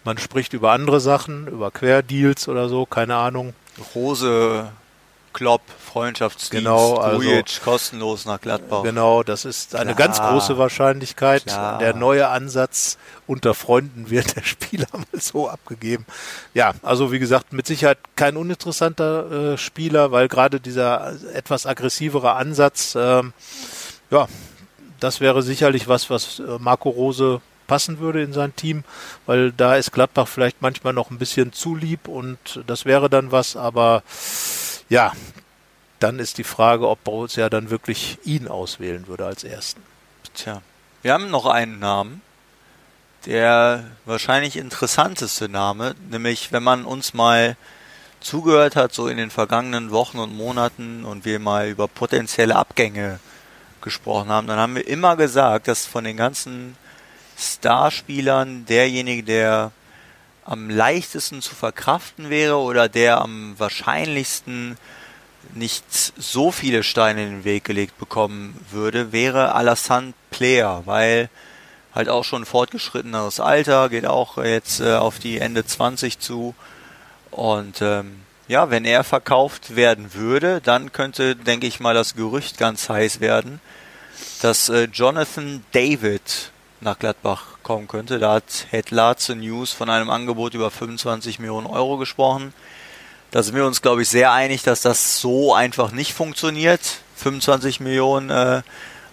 [0.03, 3.53] man spricht über andere Sachen, über Querdeals oder so, keine Ahnung.
[3.95, 4.71] Rose
[5.33, 8.83] Klopp, Freundschaftsdienst, genau, also, Grujic, kostenlos nach Gladbach.
[8.83, 10.07] Genau, das ist eine Klar.
[10.07, 11.45] ganz große Wahrscheinlichkeit.
[11.45, 11.79] Klar.
[11.79, 16.05] Der neue Ansatz unter Freunden wird der Spieler mal so abgegeben.
[16.53, 22.33] Ja, also wie gesagt, mit Sicherheit kein uninteressanter äh, Spieler, weil gerade dieser etwas aggressivere
[22.33, 23.23] Ansatz, äh,
[24.11, 24.27] ja,
[24.99, 28.83] das wäre sicherlich was, was äh, Marco Rose passen würde in sein Team,
[29.25, 33.31] weil da ist Gladbach vielleicht manchmal noch ein bisschen zu lieb und das wäre dann
[33.31, 34.03] was, aber
[34.93, 35.11] ja,
[35.97, 39.81] dann ist die Frage, ob Borussia dann wirklich ihn auswählen würde als ersten.
[40.35, 40.61] Tja,
[41.01, 42.21] wir haben noch einen Namen,
[43.25, 47.57] der wahrscheinlich interessanteste Name, nämlich wenn man uns mal
[48.19, 53.19] zugehört hat, so in den vergangenen Wochen und Monaten und wir mal über potenzielle Abgänge
[53.81, 56.77] gesprochen haben, dann haben wir immer gesagt, dass von den ganzen
[57.35, 59.71] Starspielern derjenige, der
[60.45, 64.77] am leichtesten zu verkraften wäre oder der am wahrscheinlichsten
[65.53, 71.29] nicht so viele Steine in den Weg gelegt bekommen würde, wäre Alassane Player, weil
[71.93, 76.55] halt auch schon fortgeschritteneres Alter, geht auch jetzt äh, auf die Ende 20 zu.
[77.29, 82.57] Und ähm, ja, wenn er verkauft werden würde, dann könnte, denke ich mal, das Gerücht
[82.57, 83.61] ganz heiß werden,
[84.41, 86.51] dass äh, Jonathan David
[86.83, 88.19] nach Gladbach kommen könnte.
[88.19, 92.53] Da hat Head Larze News von einem Angebot über 25 Millionen Euro gesprochen.
[93.31, 96.81] Da sind wir uns, glaube ich, sehr einig, dass das so einfach nicht funktioniert,
[97.15, 98.61] 25 Millionen äh,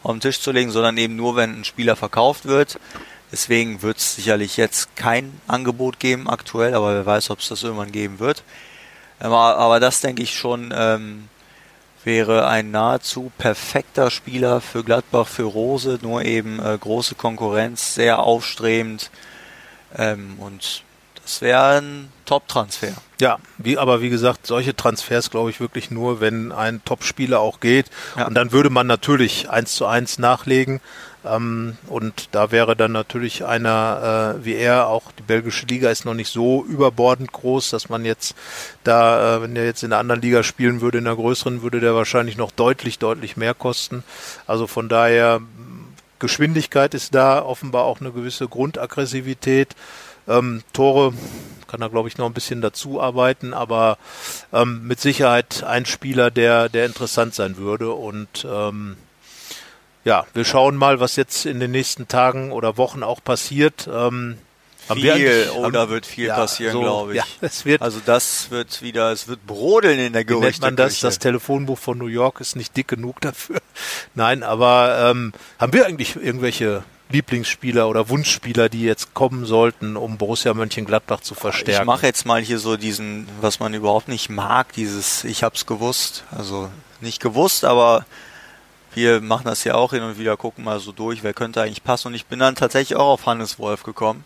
[0.02, 2.78] auf den Tisch zu legen, sondern eben nur, wenn ein Spieler verkauft wird.
[3.32, 7.62] Deswegen wird es sicherlich jetzt kein Angebot geben aktuell, aber wer weiß, ob es das
[7.62, 8.42] irgendwann geben wird.
[9.20, 11.29] Aber, aber das denke ich schon ähm,
[12.04, 18.20] wäre ein nahezu perfekter Spieler für Gladbach, für Rose, nur eben äh, große Konkurrenz, sehr
[18.20, 19.10] aufstrebend
[19.96, 20.82] ähm, und
[21.22, 22.92] das wäre ein Top-Transfer.
[23.20, 27.60] Ja, wie, aber wie gesagt, solche Transfers glaube ich wirklich nur, wenn ein Top-Spieler auch
[27.60, 27.86] geht.
[28.16, 28.26] Ja.
[28.26, 30.80] Und dann würde man natürlich eins zu eins nachlegen.
[31.24, 36.04] Ähm, und da wäre dann natürlich einer äh, wie er, auch die belgische Liga ist
[36.04, 38.34] noch nicht so überbordend groß, dass man jetzt
[38.84, 41.80] da, äh, wenn der jetzt in einer anderen Liga spielen würde, in einer größeren, würde
[41.80, 44.02] der wahrscheinlich noch deutlich, deutlich mehr kosten.
[44.46, 45.40] Also von daher,
[46.18, 49.74] Geschwindigkeit ist da, offenbar auch eine gewisse Grundaggressivität.
[50.28, 51.12] Ähm, Tore
[51.66, 53.96] kann er, glaube ich, noch ein bisschen dazu arbeiten, aber
[54.52, 57.92] ähm, mit Sicherheit ein Spieler, der, der interessant sein würde.
[57.92, 58.96] Und ähm,
[60.04, 63.88] ja, wir schauen mal, was jetzt in den nächsten Tagen oder Wochen auch passiert.
[63.92, 64.38] Ähm,
[64.94, 67.18] viel oder wird viel ja, passieren, so, glaube ich.
[67.18, 70.62] Ja, es wird, also das wird wieder, es wird brodeln in der Gerüchte.
[70.62, 71.00] Nennt man das?
[71.00, 73.60] Das Telefonbuch von New York ist nicht dick genug dafür.
[74.14, 80.16] Nein, aber ähm, haben wir eigentlich irgendwelche Lieblingsspieler oder Wunschspieler, die jetzt kommen sollten, um
[80.16, 81.82] Borussia Mönchengladbach zu verstärken?
[81.82, 85.66] Ich mache jetzt mal hier so diesen, was man überhaupt nicht mag, dieses Ich hab's
[85.66, 86.24] gewusst.
[86.36, 88.06] Also nicht gewusst, aber
[88.94, 91.84] wir machen das ja auch hin und wieder, gucken mal so durch, wer könnte eigentlich
[91.84, 92.08] passen.
[92.08, 94.24] Und ich bin dann tatsächlich auch auf Hannes Wolf gekommen,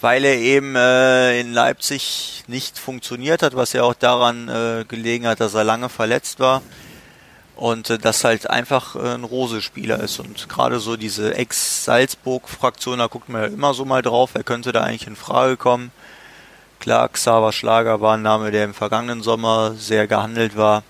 [0.00, 5.26] weil er eben äh, in Leipzig nicht funktioniert hat, was ja auch daran äh, gelegen
[5.26, 6.62] hat, dass er lange verletzt war.
[7.56, 10.18] Und äh, das halt einfach äh, ein Rose-Spieler ist.
[10.18, 14.72] Und gerade so diese Ex-Salzburg-Fraktion, da guckt man ja immer so mal drauf, wer könnte
[14.72, 15.90] da eigentlich in Frage kommen.
[16.80, 20.82] Klar, Xaver Schlager war ein Name, der im vergangenen Sommer sehr gehandelt war.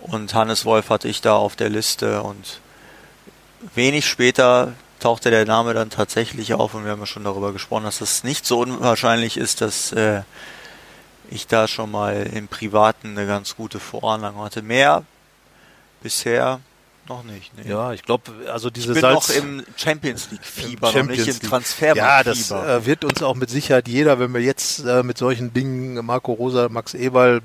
[0.00, 2.60] Und Hannes Wolf hatte ich da auf der Liste und
[3.74, 7.84] wenig später tauchte der Name dann tatsächlich auf und wir haben ja schon darüber gesprochen,
[7.84, 10.22] dass es nicht so unwahrscheinlich ist, dass äh,
[11.30, 14.62] ich da schon mal im Privaten eine ganz gute Voranlage hatte.
[14.62, 15.04] Mehr
[16.02, 16.60] bisher
[17.08, 17.52] Noch nicht.
[17.56, 17.70] Nee.
[17.70, 21.26] Ja, ich glaube, also diese ich bin Salz noch im Champions League Fieber, noch nicht
[21.26, 25.02] im Transfer Ja, das äh, wird uns auch mit Sicherheit jeder, wenn wir jetzt äh,
[25.02, 27.40] mit solchen Dingen Marco Rosa, Max Eberl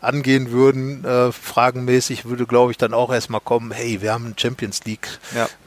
[0.00, 4.84] angehen würden, äh, fragenmäßig, würde, glaube ich, dann auch erstmal kommen, hey, wir haben Champions
[4.84, 5.18] League.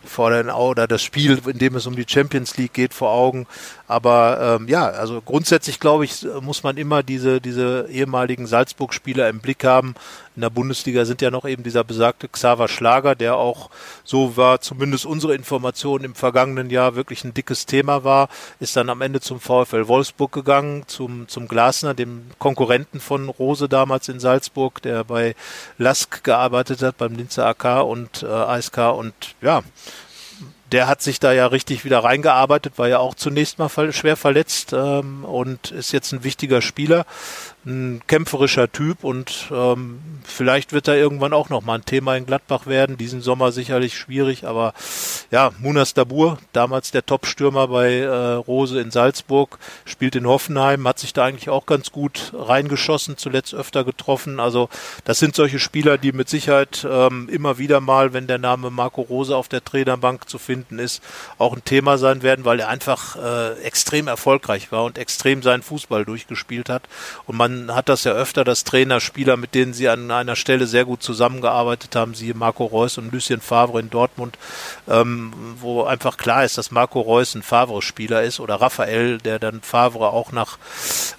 [0.03, 3.47] Vor den oder das Spiel, in dem es um die Champions League geht, vor Augen.
[3.87, 9.39] Aber ähm, ja, also grundsätzlich, glaube ich, muss man immer diese, diese ehemaligen Salzburg-Spieler im
[9.39, 9.95] Blick haben,
[10.35, 13.69] in der Bundesliga sind ja noch eben dieser besagte Xaver Schlager, der auch,
[14.05, 18.29] so war zumindest unsere Information im vergangenen Jahr wirklich ein dickes Thema war,
[18.61, 23.67] ist dann am Ende zum VfL Wolfsburg gegangen, zum, zum Glasner, dem Konkurrenten von Rose
[23.67, 25.35] damals in Salzburg, der bei
[25.77, 29.63] Lask gearbeitet hat, beim Linzer AK und äh, ASK und ja,
[30.71, 34.73] der hat sich da ja richtig wieder reingearbeitet, war ja auch zunächst mal schwer verletzt
[34.73, 37.05] ähm, und ist jetzt ein wichtiger Spieler
[37.65, 42.25] ein kämpferischer Typ und ähm, vielleicht wird er irgendwann auch noch mal ein Thema in
[42.25, 42.97] Gladbach werden.
[42.97, 44.73] Diesen Sommer sicherlich schwierig, aber
[45.29, 50.97] ja, Munas Dabur, damals der Top-Stürmer bei äh, Rose in Salzburg, spielt in Hoffenheim, hat
[50.97, 54.39] sich da eigentlich auch ganz gut reingeschossen, zuletzt öfter getroffen.
[54.39, 54.69] Also
[55.05, 59.01] das sind solche Spieler, die mit Sicherheit ähm, immer wieder mal, wenn der Name Marco
[59.01, 61.03] Rose auf der Trainerbank zu finden ist,
[61.37, 65.61] auch ein Thema sein werden, weil er einfach äh, extrem erfolgreich war und extrem seinen
[65.61, 66.83] Fußball durchgespielt hat
[67.27, 70.35] und man man hat das ja öfter, dass Trainer, Spieler, mit denen sie an einer
[70.35, 74.37] Stelle sehr gut zusammengearbeitet haben, siehe Marco Reus und Lucien Favre in Dortmund,
[74.87, 79.61] ähm, wo einfach klar ist, dass Marco Reus ein Favre-Spieler ist oder Raphael, der dann
[79.61, 80.57] Favre auch nach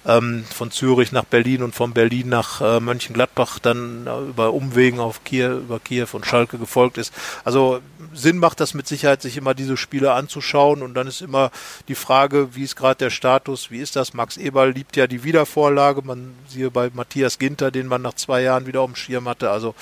[0.05, 4.99] ähm, von Zürich nach Berlin und von Berlin nach äh, Mönchengladbach dann äh, über Umwegen
[4.99, 7.13] auf Kiew, über Kiew und Schalke gefolgt ist.
[7.43, 7.81] Also
[8.13, 11.51] Sinn macht das mit Sicherheit, sich immer diese Spiele anzuschauen und dann ist immer
[11.87, 14.13] die Frage, wie ist gerade der Status, wie ist das?
[14.13, 16.01] Max Eberl liebt ja die Wiedervorlage,
[16.47, 19.49] siehe bei Matthias Ginter, den man nach zwei Jahren wieder auf dem Schirm hatte.
[19.49, 19.75] Also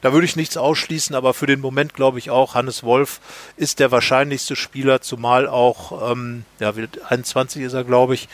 [0.00, 3.20] da würde ich nichts ausschließen, aber für den Moment glaube ich auch, Hannes Wolf
[3.56, 6.72] ist der wahrscheinlichste Spieler, zumal auch, ähm, ja,
[7.08, 8.28] 21 ist er, glaube ich,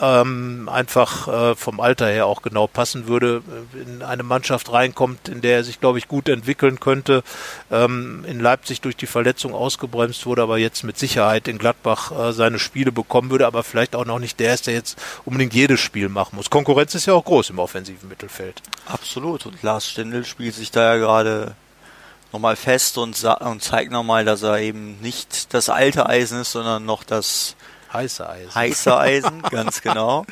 [0.00, 3.42] ähm, einfach äh, vom Alter her auch genau passen würde,
[3.74, 7.22] äh, in eine Mannschaft reinkommt, in der er sich, glaube ich, gut entwickeln könnte.
[7.70, 12.32] Ähm, in Leipzig durch die Verletzung ausgebremst wurde, aber jetzt mit Sicherheit in Gladbach äh,
[12.32, 15.80] seine Spiele bekommen würde, aber vielleicht auch noch nicht der ist, der jetzt unbedingt jedes
[15.80, 16.50] Spiel machen muss.
[16.50, 18.62] Konkurrenz ist ja auch groß im offensiven Mittelfeld.
[18.86, 19.46] Absolut.
[19.46, 21.54] Und Lars Stindl spielt sich da ja gerade
[22.32, 26.84] nochmal fest und, und zeigt nochmal, dass er eben nicht das alte Eisen ist, sondern
[26.84, 27.54] noch das
[27.94, 28.54] Heiße Eisen.
[28.54, 30.26] Heiße Eisen, ganz genau.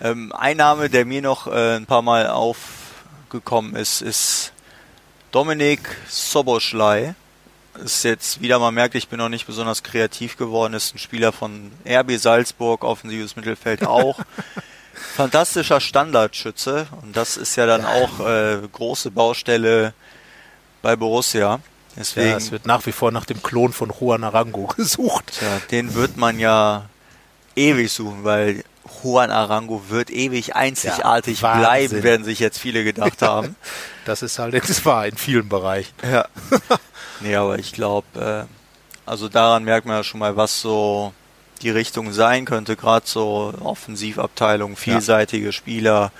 [0.00, 4.52] Ähm, ein Name, der mir noch äh, ein paar Mal aufgekommen ist, ist
[5.32, 7.14] Dominik Soboschlei.
[7.82, 10.74] Ist jetzt wieder mal merkt, ich bin noch nicht besonders kreativ geworden.
[10.74, 14.18] Ist ein Spieler von RB Salzburg, offensives Mittelfeld auch.
[15.16, 19.94] Fantastischer Standardschütze und das ist ja dann auch äh, große Baustelle
[20.82, 21.60] bei Borussia.
[21.96, 25.32] Deswegen, ja, es wird nach wie vor nach dem Klon von Juan Arango gesucht.
[25.38, 26.86] Tja, den wird man ja
[27.58, 28.64] ewig suchen, weil
[29.02, 33.56] Juan Arango wird ewig einzigartig ja, bleiben, werden sich jetzt viele gedacht haben.
[34.04, 35.92] das ist halt das war in vielen Bereichen.
[36.02, 36.26] Ja.
[37.20, 41.12] nee, aber ich glaube, äh, also daran merkt man ja schon mal, was so
[41.62, 45.52] die Richtung sein könnte, gerade so Offensivabteilung, vielseitige ja.
[45.52, 46.12] Spieler,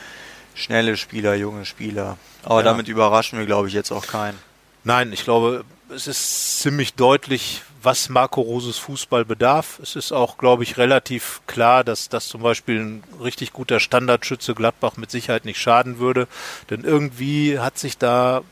[0.55, 2.19] schnelle Spieler, junge Spieler.
[2.43, 2.65] Aber ja.
[2.65, 4.39] damit überraschen wir, glaube ich, jetzt auch keinen.
[4.85, 9.79] Nein, ich glaube, es ist ziemlich deutlich, was Marco Roses Fußball bedarf.
[9.83, 14.55] Es ist auch, glaube ich, relativ klar, dass das zum Beispiel ein richtig guter Standardschütze
[14.55, 16.29] Gladbach mit Sicherheit nicht schaden würde.
[16.71, 18.43] Denn irgendwie hat sich da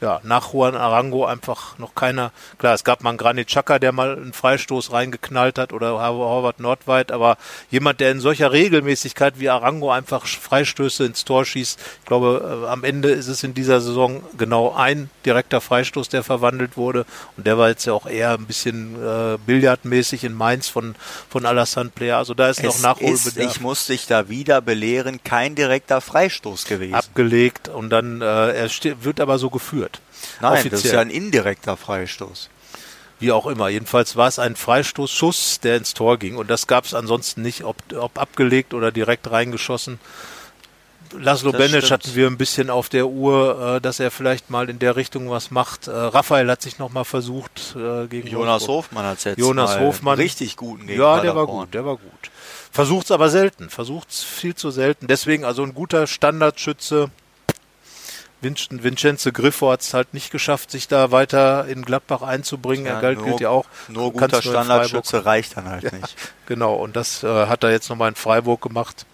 [0.00, 2.30] ja, nach Juan Arango einfach noch keiner.
[2.58, 6.60] Klar, es gab mal einen Granit Xhaka, der mal einen Freistoß reingeknallt hat oder Horvath
[6.60, 7.36] Nordweit, aber
[7.70, 12.68] jemand, der in solcher Regelmäßigkeit wie Arango einfach Freistöße ins Tor schießt, ich glaube, äh,
[12.68, 17.04] am Ende ist es in dieser Saison genau ein direkter Freistoß, der verwandelt wurde
[17.36, 20.94] und der war jetzt ja auch eher ein bisschen äh, billardmäßig in Mainz von,
[21.28, 23.36] von Alassane Player, also da ist es noch Nachholbedarf.
[23.36, 26.94] Ist, ich muss dich da wieder belehren, kein direkter Freistoß gewesen.
[26.94, 28.68] Abgelegt und dann, äh, er
[29.00, 29.87] wird aber so geführt.
[30.40, 30.70] Nein, offiziell.
[30.70, 32.50] das ist ja ein indirekter Freistoß.
[33.20, 33.68] Wie auch immer.
[33.68, 36.36] Jedenfalls war es ein Freistoßschuss, der ins Tor ging.
[36.36, 39.98] Und das gab es ansonsten nicht, ob, ob abgelegt oder direkt reingeschossen.
[41.12, 44.78] Laszlo Benic hatten wir ein bisschen auf der Uhr, äh, dass er vielleicht mal in
[44.78, 45.88] der Richtung was macht.
[45.88, 48.76] Äh, Raphael hat sich nochmal versucht äh, gegen Jonas Wolfsburg.
[48.76, 52.30] Hofmann hat jetzt Jonas Hofmann richtig guten gegen Ja, der war gut, der war gut.
[52.70, 55.06] Versucht's aber selten, versucht's viel zu selten.
[55.06, 57.10] Deswegen also ein guter Standardschütze
[58.40, 62.86] Vincenzo Griffo hat es halt nicht geschafft, sich da weiter in Gladbach einzubringen.
[62.86, 63.66] Ja, er galt, nur, gilt ja auch.
[63.88, 66.16] Nur guter Standardschütze reicht dann halt nicht.
[66.46, 69.06] genau, und das äh, hat er jetzt nochmal in Freiburg gemacht.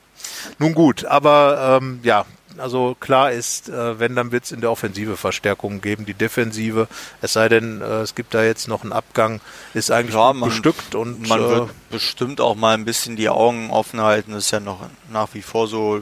[0.58, 2.24] Nun gut, aber ähm, ja,
[2.56, 6.06] Also klar ist, äh, wenn, dann wird es in der Offensive Verstärkungen geben.
[6.06, 6.87] Die Defensive,
[7.20, 9.40] es sei denn, äh, es gibt da jetzt noch einen Abgang,
[9.74, 13.28] ist eigentlich Ja, man- bestückt und Man äh, wird bestimmt auch mal ein bisschen die
[13.28, 14.32] Augen offen halten.
[14.32, 16.00] Das ist ja noch nach wie vor so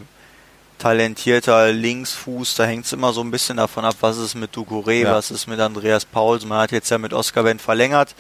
[0.83, 2.57] talentierter Linksfuß.
[2.57, 5.15] Da hängt es immer so ein bisschen davon ab, was ist mit Ducouré, Ja.
[5.15, 6.45] was ist mit Andreas Pauls.
[6.45, 8.15] Man hat jetzt ja mit Oscar Wendt verlängert,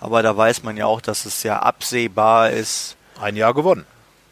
[0.00, 2.96] aber da weiß man ja auch, dass es ja absehbar ist.
[3.20, 3.86] ein Jahr gewonnen.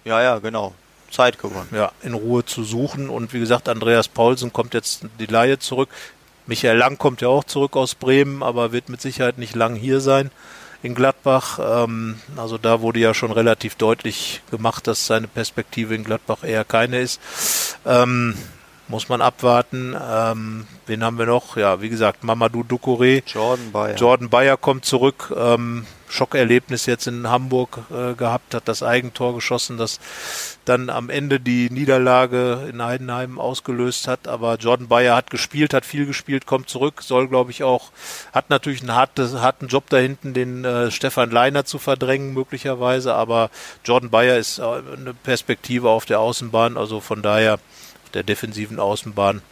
[0.04, 0.74] Ja, ja, genau.
[1.10, 1.68] Zeit gewonnen.
[1.72, 3.08] ja, in Ruhe zu suchen.
[3.08, 5.88] Und wie gesagt, Andreas Paulsen kommt jetzt die Laie zurück.
[6.46, 10.00] Michael Lang kommt ja auch zurück aus Bremen, aber wird mit Sicherheit nicht lang hier
[10.00, 10.30] sein
[10.84, 11.58] in Gladbach.
[11.60, 16.64] Ähm, also da wurde ja schon relativ deutlich gemacht, dass seine Perspektive in Gladbach eher
[16.64, 17.20] keine ist.
[17.86, 18.36] Ähm,
[18.86, 19.96] muss man abwarten.
[19.98, 21.56] Ähm, wen haben wir noch?
[21.56, 23.22] Ja, wie gesagt, Mamadou Ducouré.
[23.26, 23.96] Jordan Bayer.
[23.96, 25.32] Jordan Bayer kommt zurück.
[25.34, 29.98] Ähm, Schockerlebnis jetzt in Hamburg äh, gehabt, hat das Eigentor geschossen, das
[30.64, 34.28] dann am Ende die Niederlage in Heidenheim ausgelöst hat.
[34.28, 37.90] Aber Jordan Bayer hat gespielt, hat viel gespielt, kommt zurück, soll glaube ich auch,
[38.32, 43.14] hat natürlich einen harten, harten Job da hinten, den äh, Stefan Leiner zu verdrängen möglicherweise.
[43.14, 43.50] Aber
[43.84, 47.58] Jordan Bayer ist äh, eine Perspektive auf der Außenbahn, also von daher
[48.14, 49.42] der defensiven Außenbahn,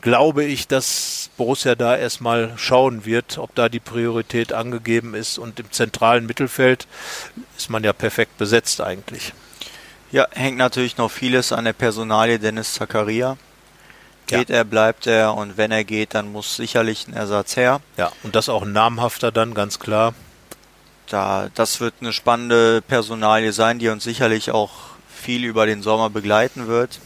[0.00, 5.38] glaube ich, dass Borussia da erstmal schauen wird, ob da die Priorität angegeben ist.
[5.38, 6.86] Und im zentralen Mittelfeld
[7.56, 9.32] ist man ja perfekt besetzt eigentlich.
[10.12, 13.36] Ja, hängt natürlich noch vieles an der Personalie Dennis Zakaria.
[14.26, 17.80] Geht er, bleibt er und wenn er geht, dann muss sicherlich ein Ersatz her.
[17.96, 20.14] Ja, und das auch ein namhafter dann, ganz klar.
[21.08, 24.72] Da, das wird eine spannende Personalie sein, die uns sicherlich auch
[25.08, 26.98] viel über den Sommer begleiten wird.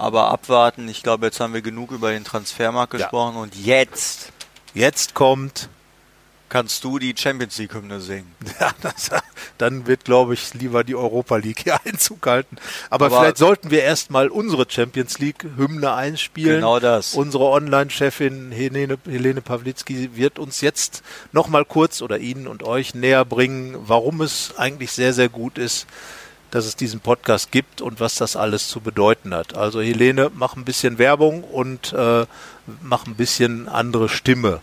[0.00, 3.00] Aber abwarten, ich glaube, jetzt haben wir genug über den Transfermarkt Ja.
[3.00, 4.32] gesprochen und jetzt
[4.72, 5.68] Jetzt kommt,
[6.48, 8.32] kannst du die Champions League Hymne singen.
[8.60, 9.10] ja, das,
[9.58, 12.56] dann wird, glaube ich, lieber die Europa League hier Einzug halten.
[12.88, 16.56] Aber, Aber- vielleicht sollten wir erstmal unsere Champions League Hymne einspielen.
[16.60, 17.14] Genau das.
[17.14, 23.24] Unsere Online-Chefin Helene, Helene Pawlitzki wird uns jetzt nochmal kurz oder Ihnen und euch näher
[23.24, 25.86] bringen, warum es eigentlich sehr, sehr gut ist,
[26.50, 29.56] dass es diesen Podcast gibt und was das alles zu bedeuten hat.
[29.56, 32.26] Also Helene, mach ein bisschen Werbung und äh,
[32.82, 34.60] mach ein bisschen andere Stimme.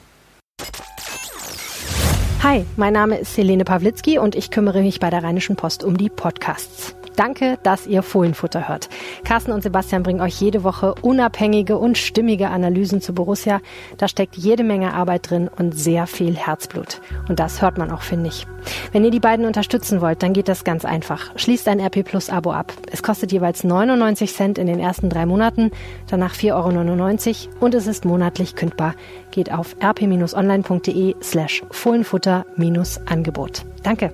[2.44, 5.98] Hi, mein Name ist Helene Pawlitzki und ich kümmere mich bei der Rheinischen Post um
[5.98, 6.97] die Podcasts.
[7.18, 8.90] Danke, dass ihr Fohlenfutter hört.
[9.26, 13.60] Carsten und Sebastian bringen euch jede Woche unabhängige und stimmige Analysen zu Borussia.
[13.98, 17.02] Da steckt jede Menge Arbeit drin und sehr viel Herzblut.
[17.28, 18.46] Und das hört man auch, finde ich.
[18.92, 21.32] Wenn ihr die beiden unterstützen wollt, dann geht das ganz einfach.
[21.38, 22.72] Schließt ein RP Plus Abo ab.
[22.92, 25.72] Es kostet jeweils 99 Cent in den ersten drei Monaten,
[26.08, 28.94] danach 4,99 Euro und es ist monatlich kündbar.
[29.32, 33.66] Geht auf rp-online.de slash Fohlenfutter-Angebot.
[33.82, 34.14] Danke.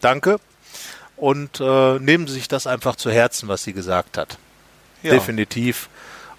[0.00, 0.38] Danke.
[1.16, 4.38] Und äh, nehmen Sie sich das einfach zu Herzen, was sie gesagt hat.
[5.02, 5.12] Ja.
[5.12, 5.88] Definitiv.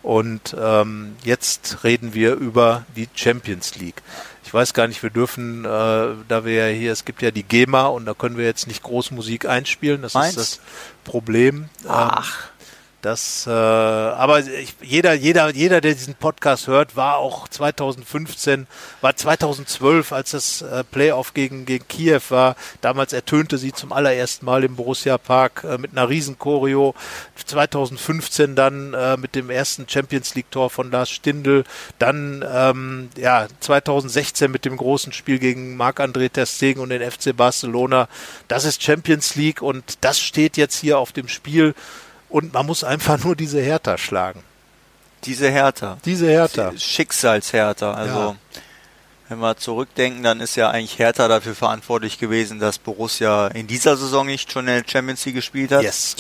[0.04, 4.02] Und ähm, jetzt reden wir über die Champions League.
[4.46, 7.44] Ich weiß gar nicht, wir dürfen, äh, da wir ja hier, es gibt ja die
[7.44, 10.02] GEMA und da können wir jetzt nicht Großmusik einspielen.
[10.02, 10.38] Das Meinst?
[10.38, 10.62] ist das
[11.04, 11.68] Problem.
[11.88, 12.46] Ach.
[12.46, 12.57] Ähm,
[13.02, 18.66] das, äh, aber ich, jeder, jeder, jeder, der diesen Podcast hört, war auch 2015,
[19.02, 22.56] war 2012, als das äh, Playoff gegen, gegen Kiew war.
[22.82, 26.96] Damals ertönte sie zum allerersten Mal im Borussia Park äh, mit einer riesen Choreo.
[27.46, 31.66] 2015 dann äh, mit dem ersten Champions League Tor von Lars Stindl.
[32.00, 36.48] Dann, ähm, ja, 2016 mit dem großen Spiel gegen Marc-André Ter
[36.82, 38.10] und den FC Barcelona.
[38.48, 41.76] Das ist Champions League und das steht jetzt hier auf dem Spiel.
[42.30, 44.44] Und man muss einfach nur diese Hertha schlagen.
[45.24, 45.98] Diese Hertha.
[46.06, 46.72] Diese Hertha.
[46.78, 47.92] Schicksalshertha.
[47.94, 48.36] Also, Ja.
[49.30, 53.98] wenn wir zurückdenken, dann ist ja eigentlich Hertha dafür verantwortlich gewesen, dass Borussia in dieser
[53.98, 55.84] Saison nicht schon in der Champions League gespielt hat.
[55.84, 56.16] Yes.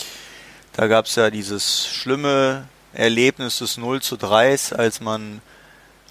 [0.73, 5.41] Da gab es ja dieses schlimme Erlebnis des 0 zu 3, als man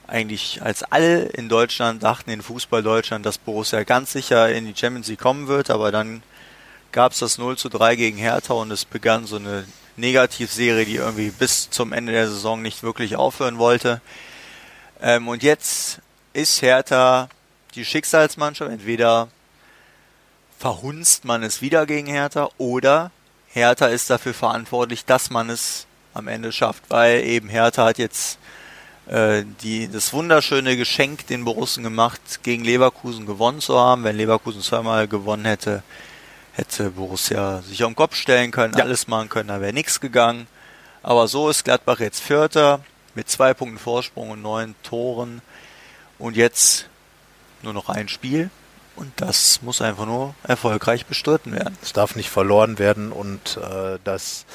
[0.06, 4.74] eigentlich, als alle in Deutschland dachten, in Fußball Deutschland, dass Borussia ganz sicher in die
[4.78, 6.22] Champions League kommen wird, aber dann
[6.92, 9.64] gab es das 0 zu 3 gegen Hertha und es begann so eine
[9.96, 14.00] Negativserie, die irgendwie bis zum Ende der Saison nicht wirklich aufhören wollte.
[15.00, 16.00] Ähm, und jetzt
[16.32, 17.28] ist Hertha
[17.74, 18.70] die Schicksalsmannschaft.
[18.70, 19.28] Entweder
[20.59, 23.11] verhunzt man es wieder gegen Hertha oder
[23.48, 28.38] Hertha ist dafür verantwortlich, dass man es am Ende schafft, weil eben Hertha hat jetzt
[29.06, 34.04] äh, die, das wunderschöne Geschenk den Borussen gemacht, gegen Leverkusen gewonnen zu haben.
[34.04, 35.82] Wenn Leverkusen zweimal gewonnen hätte,
[36.56, 38.84] hätte Borussia sich auf den Kopf stellen können, Ja.
[38.84, 40.46] alles machen können, da wäre nichts gegangen.
[41.02, 42.80] Aber so ist Gladbach jetzt Vierter
[43.14, 45.42] mit zwei Punkten Vorsprung und neun Toren.
[46.18, 46.88] Und jetzt
[47.62, 48.50] nur noch ein Spiel.
[48.96, 51.76] Und das muss einfach nur erfolgreich bestritten werden.
[51.82, 54.47] Es darf nicht verloren werden und äh, das,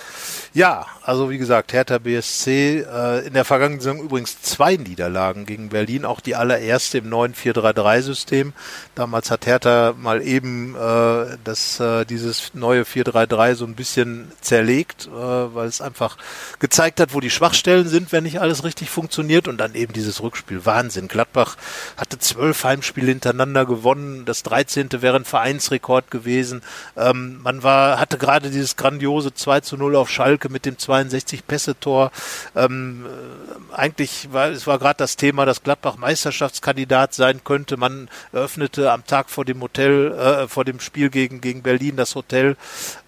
[0.52, 5.70] ja, also wie gesagt, Hertha BSC äh, in der vergangenen Saison übrigens zwei Niederlagen gegen
[5.70, 8.54] Berlin, auch die allererste im neuen 4-3-3-System.
[8.96, 15.06] Damals hat Hertha mal eben äh, das, äh, dieses neue 4-3-3 so ein bisschen zerlegt,
[15.06, 16.18] äh, weil es einfach
[16.58, 20.24] gezeigt hat, wo die Schwachstellen sind, wenn nicht alles richtig funktioniert und dann eben dieses
[20.24, 20.66] Rückspiel.
[20.66, 21.08] Wahnsinn.
[21.08, 21.58] Gladbach
[21.96, 25.02] hatte zwölf Heimspiele hintereinander gewonnen das 13.
[25.02, 26.62] wäre ein Vereinsrekord gewesen.
[26.96, 31.46] Ähm, man war, hatte gerade dieses grandiose 2 zu 0 auf Schalke mit dem 62
[31.46, 32.12] Pässe-Tor.
[32.56, 37.78] Ähm, äh, eigentlich war, es war gerade das Thema, dass Gladbach Meisterschaftskandidat sein könnte.
[37.78, 42.16] Man eröffnete am Tag vor dem Hotel, äh, vor dem Spiel gegen, gegen Berlin das
[42.16, 42.56] Hotel.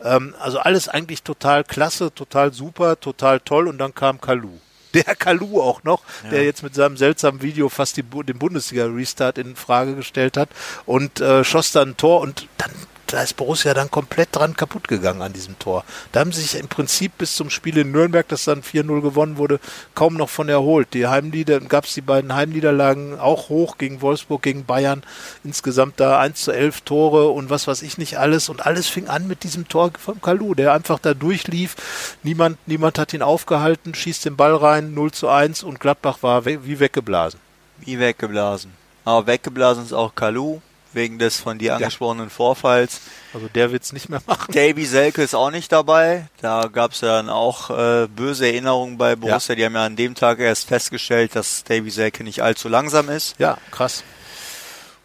[0.04, 4.60] Ähm, also alles eigentlich total klasse, total super, total toll und dann kam Kalu
[4.94, 6.32] der Kalu auch noch, ja.
[6.32, 10.50] der jetzt mit seinem seltsamen Video fast die, den Bundesliga-Restart in Frage gestellt hat
[10.86, 12.72] und äh, schoss dann ein Tor und dann
[13.14, 15.84] da ist Borussia dann komplett dran kaputt gegangen an diesem Tor.
[16.12, 19.38] Da haben sie sich im Prinzip bis zum Spiel in Nürnberg, das dann 4-0 gewonnen
[19.38, 19.60] wurde,
[19.94, 20.96] kaum noch von erholt.
[20.96, 25.04] Die Heimlieder, gab es die beiden Heimniederlagen auch hoch gegen Wolfsburg, gegen Bayern.
[25.44, 28.50] Insgesamt da 1 zu 11 Tore und was weiß ich nicht alles.
[28.50, 31.76] Und alles fing an mit diesem Tor vom Kalu, der einfach da durchlief.
[32.24, 36.46] Niemand, niemand hat ihn aufgehalten, schießt den Ball rein, 0 zu 1 und Gladbach war
[36.46, 37.40] wie weggeblasen.
[37.78, 38.72] Wie weggeblasen.
[39.06, 40.62] Aber weggeblasen ist auch Kalu
[40.96, 42.30] wegen des von dir angesprochenen ja.
[42.30, 43.02] Vorfalls.
[43.34, 44.54] Also der wird es nicht mehr machen.
[44.54, 46.28] Davy Selke ist auch nicht dabei.
[46.42, 49.54] Da gab es ja dann auch äh, böse Erinnerungen bei Borussia.
[49.54, 49.56] Ja.
[49.56, 53.36] Die haben ja an dem Tag erst festgestellt, dass Davy Selke nicht allzu langsam ist.
[53.40, 54.04] Ja, krass.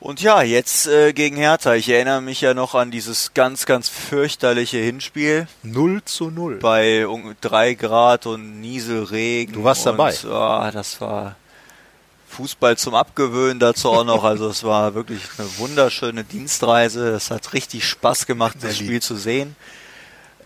[0.00, 1.74] Und ja, jetzt äh, gegen Hertha.
[1.74, 5.48] Ich erinnere mich ja noch an dieses ganz, ganz fürchterliche Hinspiel.
[5.64, 6.60] 0 zu 0.
[6.60, 9.54] Bei um, 3 Grad und Nieselregen.
[9.54, 10.14] Du warst dabei.
[10.24, 11.34] Oh, das war
[12.28, 14.24] Fußball zum Abgewöhnen dazu auch noch.
[14.24, 17.08] Also es war wirklich eine wunderschöne Dienstreise.
[17.10, 19.56] Es hat richtig Spaß gemacht, das Spiel zu sehen.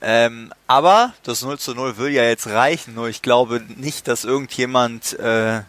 [0.01, 2.95] Ähm, aber das 0 zu 0 will ja jetzt reichen.
[2.95, 5.61] Nur ich glaube nicht, dass irgendjemand äh,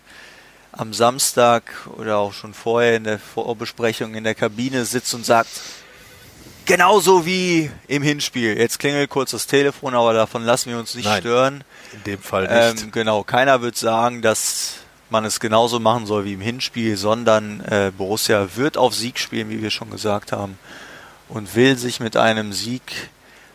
[0.72, 5.50] am Samstag oder auch schon vorher in der Vorbesprechung in der Kabine sitzt und sagt,
[6.66, 8.58] genauso wie im Hinspiel.
[8.58, 11.64] Jetzt klingelt kurz das Telefon, aber davon lassen wir uns nicht Nein, stören.
[11.92, 12.84] In dem Fall nicht.
[12.84, 14.78] Ähm, genau, keiner wird sagen, dass
[15.14, 19.50] man es genauso machen soll wie im Hinspiel, sondern äh, Borussia wird auf Sieg spielen,
[19.50, 20.58] wie wir schon gesagt haben,
[21.30, 23.10] und will sich mit einem Sieg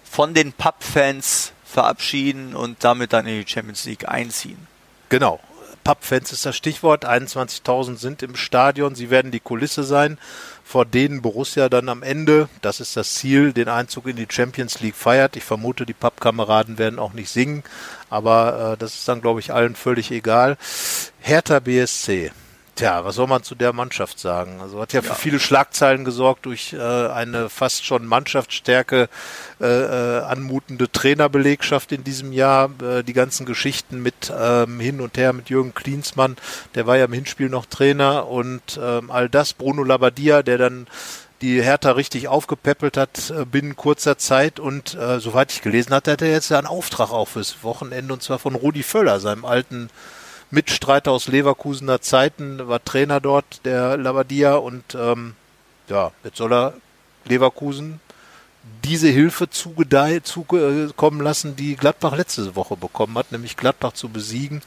[0.05, 4.69] von den Pub-Fans verabschieden und damit dann in die Champions League einziehen.
[5.11, 5.41] Genau.
[5.85, 7.05] Pub-Fans ist das Stichwort.
[7.07, 8.95] 21.000 sind im Stadion.
[8.95, 10.19] Sie werden die Kulisse sein
[10.69, 14.81] vor denen Borussia dann am Ende, das ist das Ziel, den Einzug in die Champions
[14.81, 15.35] League feiert.
[15.35, 17.65] Ich vermute, die Pappkameraden werden auch nicht singen,
[18.11, 20.59] aber äh, das ist dann, glaube ich, allen völlig egal.
[21.21, 22.33] Hertha BSC.
[22.79, 24.61] Tja, was soll man zu der Mannschaft sagen?
[24.61, 25.13] Also hat ja, ja.
[25.13, 29.09] für viele Schlagzeilen gesorgt durch äh, eine fast schon Mannschaftsstärke
[29.61, 32.71] äh, äh, anmutende Trainerbelegschaft in diesem Jahr.
[32.81, 36.37] Äh, die ganzen Geschichten mit ähm, hin und her mit Jürgen Klinsmann,
[36.77, 39.55] der war ja im Hinspiel noch Trainer und ähm, all das.
[39.55, 40.87] Bruno Labbadia, der dann
[41.41, 46.13] die Hertha richtig aufgepäppelt hat äh, binnen kurzer Zeit und äh, soweit ich gelesen hatte,
[46.13, 49.45] hat er jetzt ja einen Auftrag auch fürs Wochenende und zwar von Rudi Völler, seinem
[49.45, 49.91] alten
[50.51, 55.35] Mitstreiter aus Leverkusener Zeiten, war Trainer dort, der Labadia, und ähm,
[55.89, 56.75] ja, jetzt soll er
[57.27, 58.01] Leverkusen
[58.85, 64.63] diese Hilfe zukommen lassen, die Gladbach letzte Woche bekommen hat, nämlich Gladbach zu besiegen.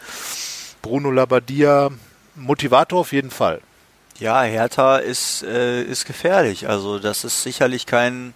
[0.82, 1.90] Bruno Labadia,
[2.36, 3.62] Motivator auf jeden Fall.
[4.20, 6.68] Ja, Hertha ist, äh, ist gefährlich.
[6.68, 8.34] Also das ist sicherlich kein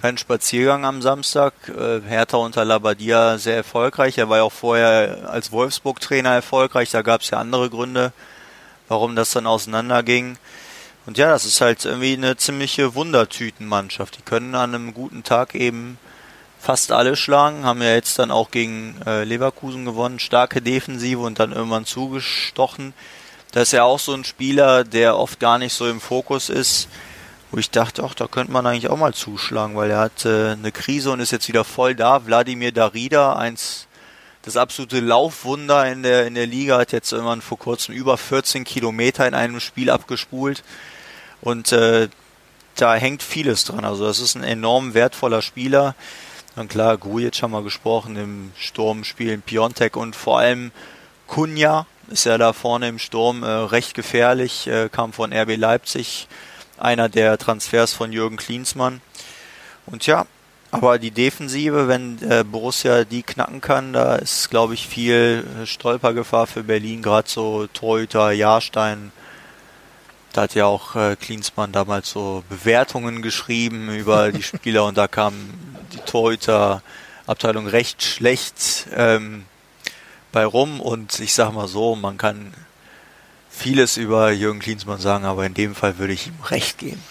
[0.00, 1.52] kein Spaziergang am Samstag.
[1.68, 4.16] Äh, Hertha unter Labadia sehr erfolgreich.
[4.16, 6.90] Er war ja auch vorher als Wolfsburg-Trainer erfolgreich.
[6.90, 8.12] Da gab es ja andere Gründe,
[8.88, 10.38] warum das dann auseinanderging.
[11.04, 14.16] Und ja, das ist halt irgendwie eine ziemliche Wundertütenmannschaft.
[14.16, 15.98] Die können an einem guten Tag eben
[16.58, 21.38] fast alle schlagen, haben ja jetzt dann auch gegen äh, Leverkusen gewonnen, starke Defensive und
[21.38, 22.94] dann irgendwann zugestochen.
[23.52, 26.88] Das ist ja auch so ein Spieler, der oft gar nicht so im Fokus ist
[27.50, 30.52] wo ich dachte, ach, da könnte man eigentlich auch mal zuschlagen, weil er hat äh,
[30.52, 32.26] eine Krise und ist jetzt wieder voll da.
[32.26, 33.86] Wladimir Darida, eins
[34.42, 38.64] das absolute Laufwunder in der in der Liga, hat jetzt irgendwann vor kurzem über 14
[38.64, 40.62] Kilometer in einem Spiel abgespult
[41.40, 42.08] und äh,
[42.76, 43.84] da hängt vieles dran.
[43.84, 45.94] Also das ist ein enorm wertvoller Spieler.
[46.56, 50.72] Und klar, Grujic haben wir gesprochen im Sturmspiel, Piontek und vor allem
[51.26, 56.26] Kunja ist ja da vorne im Sturm äh, recht gefährlich, äh, kam von RB Leipzig,
[56.80, 59.00] einer der Transfers von Jürgen Klinsmann.
[59.86, 60.26] Und ja,
[60.72, 66.46] aber die Defensive, wenn äh, Borussia die knacken kann, da ist, glaube ich, viel Stolpergefahr
[66.46, 69.10] für Berlin, gerade so Torhüter, Jahrstein.
[70.32, 75.08] Da hat ja auch äh, Klinsmann damals so Bewertungen geschrieben über die Spieler und da
[75.08, 75.34] kam
[75.92, 79.44] die Torhüter-Abteilung recht schlecht ähm,
[80.30, 82.54] bei rum und ich sag mal so, man kann
[83.60, 87.02] vieles über Jürgen Klinsmann sagen, aber in dem Fall würde ich ihm recht geben.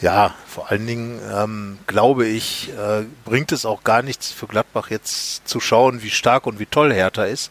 [0.00, 4.90] Ja, vor allen Dingen ähm, glaube ich, äh, bringt es auch gar nichts für Gladbach
[4.90, 7.50] jetzt zu schauen, wie stark und wie toll Hertha ist,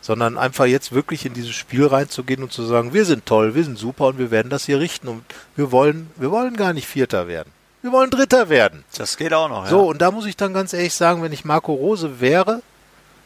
[0.00, 3.62] sondern einfach jetzt wirklich in dieses Spiel reinzugehen und zu sagen, wir sind toll, wir
[3.62, 5.22] sind super und wir werden das hier richten und
[5.54, 7.50] wir wollen, wir wollen gar nicht Vierter werden.
[7.82, 8.82] Wir wollen Dritter werden.
[8.96, 9.68] Das geht auch noch.
[9.68, 12.62] So, und da muss ich dann ganz ehrlich sagen, wenn ich Marco Rose wäre,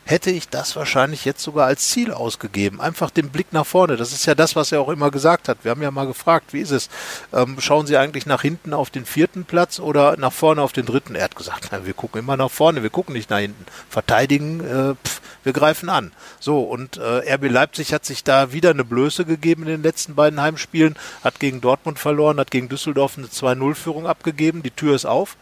[0.09, 2.81] hätte ich das wahrscheinlich jetzt sogar als Ziel ausgegeben.
[2.81, 3.99] Einfach den Blick nach vorne.
[3.99, 5.59] Das ist ja das, was er auch immer gesagt hat.
[5.65, 6.89] Wir haben ja mal gefragt, wie ist es?
[7.31, 10.87] Ähm, schauen Sie eigentlich nach hinten auf den vierten Platz oder nach vorne auf den
[10.87, 11.15] dritten?
[11.15, 13.67] Er hat gesagt, nein, wir gucken immer nach vorne, wir gucken nicht nach hinten.
[13.91, 16.13] Verteidigen, äh, pff, wir greifen an.
[16.41, 20.15] So, und äh, RB Leipzig hat sich da wieder eine Blöße gegeben in den letzten
[20.15, 24.63] beiden Heimspielen, hat gegen Dortmund verloren, hat gegen Düsseldorf eine 2-0-Führung abgegeben.
[24.63, 25.37] Die Tür ist auf.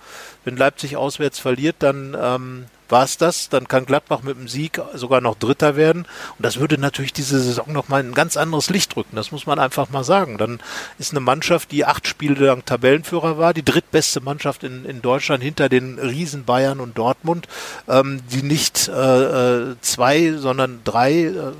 [0.44, 3.48] Wenn Leipzig auswärts verliert, dann ähm, war es das.
[3.48, 6.02] Dann kann Gladbach mit dem Sieg sogar noch Dritter werden.
[6.02, 9.16] Und das würde natürlich diese Saison nochmal ein ganz anderes Licht drücken.
[9.16, 10.38] Das muss man einfach mal sagen.
[10.38, 10.60] Dann
[10.98, 15.42] ist eine Mannschaft, die acht Spiele lang Tabellenführer war, die drittbeste Mannschaft in, in Deutschland
[15.42, 17.48] hinter den Riesen Bayern und Dortmund,
[17.88, 21.52] ähm, die nicht äh, äh zwei, sondern drei äh,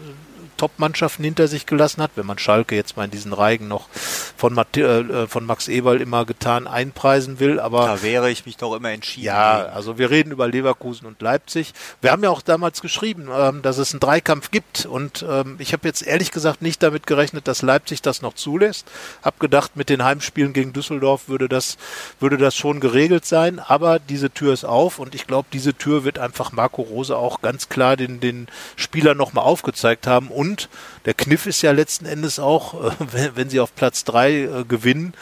[0.57, 3.89] Top-Mannschaften hinter sich gelassen hat, wenn man Schalke jetzt mal in diesen Reigen noch
[4.37, 7.61] von, Mathe, äh, von Max Eberl immer getan einpreisen will.
[7.61, 9.27] Aber da wäre ich mich doch immer entschieden.
[9.27, 9.75] Ja, gegen.
[9.75, 11.75] also wir reden über Leverkusen und Leipzig.
[12.01, 15.73] Wir haben ja auch damals geschrieben, ähm, dass es einen Dreikampf gibt und ähm, ich
[15.73, 18.87] habe jetzt ehrlich gesagt nicht damit gerechnet, dass Leipzig das noch zulässt.
[19.23, 21.77] Hab gedacht, mit den Heimspielen gegen Düsseldorf würde das
[22.21, 26.05] würde das schon geregelt sein, aber diese Tür ist auf und ich glaube, diese Tür
[26.05, 28.47] wird einfach Marco Rose auch ganz klar den den
[28.77, 30.69] Spieler nochmal aufgezeigt haben und und
[31.05, 32.91] der Kniff ist ja letzten Endes auch, äh,
[33.35, 35.15] wenn, sie auf Platz drei äh, gewinnen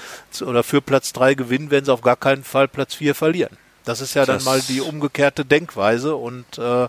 [0.44, 3.56] oder für Platz drei gewinnen, werden sie auf gar keinen Fall Platz vier verlieren.
[3.84, 6.16] Das ist ja das dann mal die umgekehrte Denkweise.
[6.16, 6.88] Und äh,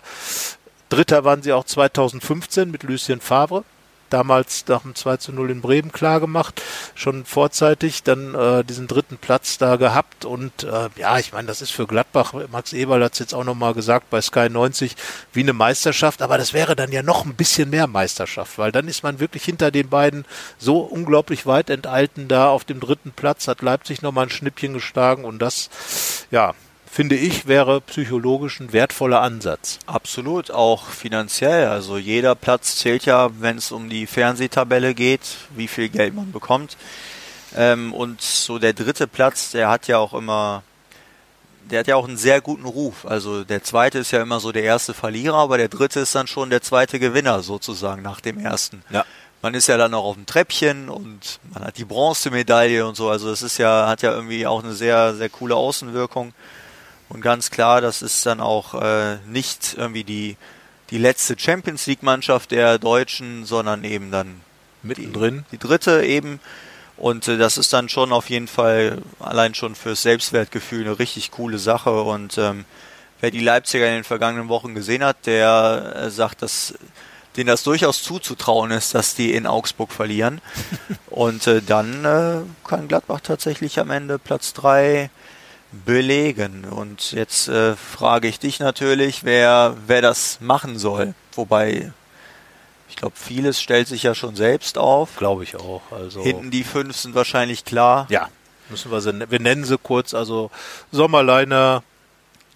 [0.88, 3.64] Dritter waren sie auch 2015 mit Lucien Favre
[4.10, 6.62] damals nach dem 2 zu 0 in Bremen klar gemacht,
[6.94, 11.62] schon vorzeitig dann äh, diesen dritten Platz da gehabt und äh, ja, ich meine, das
[11.62, 14.96] ist für Gladbach, Max Eberl hat es jetzt auch nochmal gesagt bei Sky 90,
[15.32, 18.88] wie eine Meisterschaft, aber das wäre dann ja noch ein bisschen mehr Meisterschaft, weil dann
[18.88, 20.24] ist man wirklich hinter den beiden
[20.58, 25.24] so unglaublich weit enteilten da auf dem dritten Platz, hat Leipzig nochmal ein Schnippchen geschlagen
[25.24, 25.70] und das,
[26.30, 26.54] ja,
[26.90, 29.78] finde ich, wäre psychologisch ein wertvoller Ansatz.
[29.86, 31.66] Absolut, auch finanziell.
[31.68, 35.22] Also jeder Platz zählt ja, wenn es um die Fernsehtabelle geht,
[35.54, 36.76] wie viel Geld man bekommt.
[37.54, 40.62] Ähm, und so der dritte Platz, der hat ja auch immer,
[41.70, 43.06] der hat ja auch einen sehr guten Ruf.
[43.06, 46.26] Also der zweite ist ja immer so der erste Verlierer, aber der dritte ist dann
[46.26, 48.82] schon der zweite Gewinner sozusagen nach dem ersten.
[48.90, 49.04] Ja.
[49.42, 53.10] Man ist ja dann auch auf dem Treppchen und man hat die Bronzemedaille und so.
[53.10, 56.32] Also es ist ja, hat ja irgendwie auch eine sehr, sehr coole Außenwirkung.
[57.08, 60.36] Und ganz klar, das ist dann auch äh, nicht irgendwie die,
[60.90, 64.40] die letzte Champions League Mannschaft der Deutschen, sondern eben dann
[64.82, 65.44] mittendrin.
[65.50, 66.40] Die, die dritte eben.
[66.96, 71.30] Und äh, das ist dann schon auf jeden Fall allein schon fürs Selbstwertgefühl eine richtig
[71.30, 72.02] coole Sache.
[72.02, 72.64] Und ähm,
[73.20, 76.74] wer die Leipziger in den vergangenen Wochen gesehen hat, der äh, sagt, dass
[77.36, 80.40] denen das durchaus zuzutrauen ist, dass die in Augsburg verlieren.
[81.10, 85.10] Und äh, dann äh, kann Gladbach tatsächlich am Ende Platz drei
[85.84, 86.64] belegen.
[86.64, 91.14] Und jetzt äh, frage ich dich natürlich, wer, wer das machen soll.
[91.34, 91.92] Wobei,
[92.88, 95.16] ich glaube, vieles stellt sich ja schon selbst auf.
[95.16, 95.82] Glaube ich auch.
[95.90, 98.06] Also Hinten die fünf sind wahrscheinlich klar.
[98.08, 98.28] Ja,
[98.70, 100.50] müssen wir sie, wir nennen sie kurz, also
[100.92, 101.82] Sommerleiner,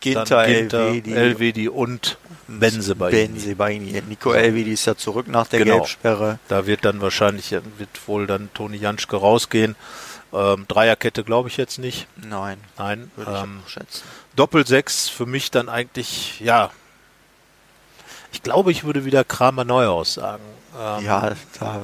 [0.00, 2.18] Ginter, Ginter Elvedi, Elvedi und
[2.48, 3.26] Benzebaini.
[3.28, 4.02] Benzebaini.
[4.08, 5.76] Nico Elvedi ist ja zurück nach der genau.
[5.76, 6.38] Gelbsperre.
[6.48, 9.76] Da wird dann wahrscheinlich, wird wohl dann Toni Janschke rausgehen.
[10.32, 12.06] Ähm, Dreierkette glaube ich jetzt nicht.
[12.16, 12.58] Nein.
[12.78, 13.10] Nein.
[13.16, 14.02] Würde ähm, ich schätzen.
[14.36, 16.70] Doppel-Sechs für mich dann eigentlich, ja.
[18.32, 20.44] Ich glaube, ich würde wieder Kramer Neuhaus sagen.
[20.78, 21.82] Ähm, ja, da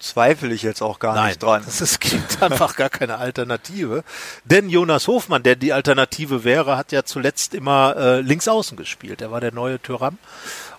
[0.00, 1.62] zweifle ich jetzt auch gar nein, nicht dran.
[1.66, 4.02] Es gibt einfach gar keine Alternative.
[4.44, 9.20] Denn Jonas Hofmann, der die Alternative wäre, hat ja zuletzt immer äh, links außen gespielt.
[9.20, 10.18] Er war der neue Tyram.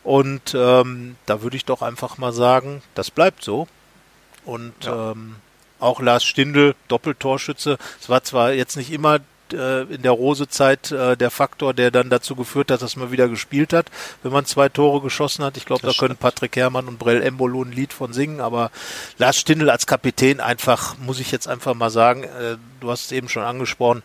[0.03, 3.67] Und ähm, da würde ich doch einfach mal sagen, das bleibt so.
[4.43, 5.11] Und ja.
[5.11, 5.35] ähm,
[5.81, 7.77] auch Lars Stindl, Doppeltorschütze.
[7.99, 9.19] Es war zwar jetzt nicht immer
[9.53, 13.27] äh, in der Rose-Zeit äh, der Faktor, der dann dazu geführt hat, dass man wieder
[13.27, 13.87] gespielt hat,
[14.23, 15.57] wenn man zwei Tore geschossen hat.
[15.57, 18.71] Ich glaube, da können Patrick Herrmann und Brell Embolo ein Lied von singen, aber
[19.17, 23.11] Lars Stindl als Kapitän einfach, muss ich jetzt einfach mal sagen, äh, du hast es
[23.11, 24.03] eben schon angesprochen,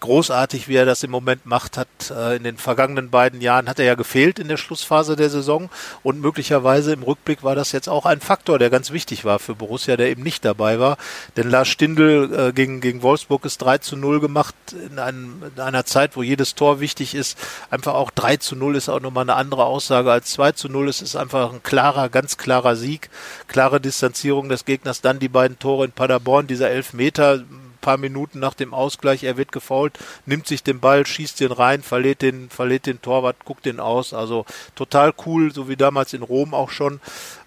[0.00, 3.78] großartig, wie er das im Moment macht, hat äh, in den vergangenen beiden Jahren hat
[3.78, 5.70] er ja gefehlt in der Schlussphase der Saison
[6.02, 9.54] und möglicherweise im Rückblick war das jetzt auch ein Faktor, der ganz wichtig war für
[9.54, 10.96] Borussia, der eben nicht dabei war.
[11.36, 14.54] Denn Lars Stindl äh, gegen, gegen Wolfsburg ist 3 zu 0 gemacht
[14.90, 17.38] in, einem, in einer Zeit, wo jedes Tor wichtig ist.
[17.70, 20.88] Einfach auch 3 zu 0 ist auch nochmal eine andere Aussage als 2 zu 0.
[20.88, 23.10] Es ist einfach ein klarer, ganz klarer Sieg,
[23.46, 25.00] klare Distanzierung des Gegners.
[25.00, 27.44] Dann die beiden Tore in Paderborn, dieser Elfmeter,
[27.88, 31.82] paar Minuten nach dem Ausgleich, er wird gefault, nimmt sich den Ball, schießt den rein,
[31.82, 34.12] verliert den, verliert den Torwart, guckt den aus.
[34.12, 37.00] Also total cool, so wie damals in Rom auch schon.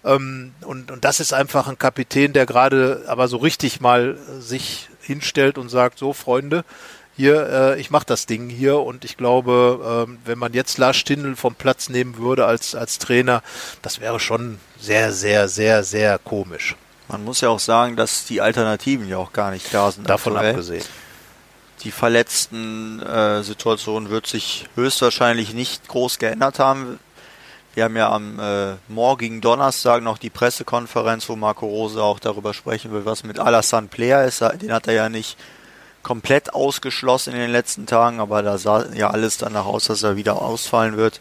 [0.04, 4.88] Ähm, und, und das ist einfach ein Kapitän, der gerade aber so richtig mal sich
[5.00, 6.64] hinstellt und sagt, so Freunde,
[7.16, 10.96] hier, äh, ich mache das Ding hier und ich glaube, ähm, wenn man jetzt Lars
[10.96, 13.44] Stindl vom Platz nehmen würde als, als Trainer,
[13.80, 16.74] das wäre schon sehr, sehr, sehr, sehr komisch.
[17.08, 20.08] Man muss ja auch sagen, dass die Alternativen ja auch gar nicht da sind.
[20.08, 20.50] Davon aktuell.
[20.50, 20.84] abgesehen.
[21.82, 27.00] Die verletzten äh, Situation wird sich höchstwahrscheinlich nicht groß geändert haben.
[27.74, 32.54] Wir haben ja am äh, morgigen Donnerstag noch die Pressekonferenz, wo Marco Rose auch darüber
[32.54, 34.42] sprechen will, was mit Alassane Player ist.
[34.42, 35.38] Den hat er ja nicht
[36.02, 40.16] komplett ausgeschlossen in den letzten Tagen, aber da sah ja alles danach aus, dass er
[40.16, 41.20] wieder ausfallen wird.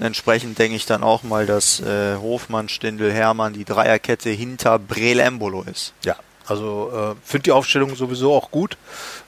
[0.00, 5.20] Entsprechend denke ich dann auch mal, dass äh, Hofmann, Stindel, Hermann die Dreierkette hinter Brel
[5.20, 5.92] Embolo ist.
[6.04, 6.16] Ja,
[6.46, 8.76] also äh, finde die Aufstellung sowieso auch gut.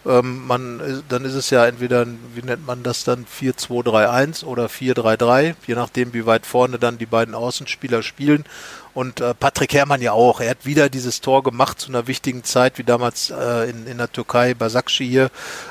[0.06, 4.66] Ähm, man, äh, dann ist es ja entweder, wie nennt man das dann, 4-2-3-1 oder
[4.66, 8.44] 4-3-3, je nachdem, wie weit vorne dann die beiden Außenspieler spielen.
[8.94, 10.40] Und äh, Patrick Herrmann ja auch.
[10.40, 13.98] Er hat wieder dieses Tor gemacht zu einer wichtigen Zeit, wie damals äh, in, in
[13.98, 15.30] der Türkei, Basakci hier.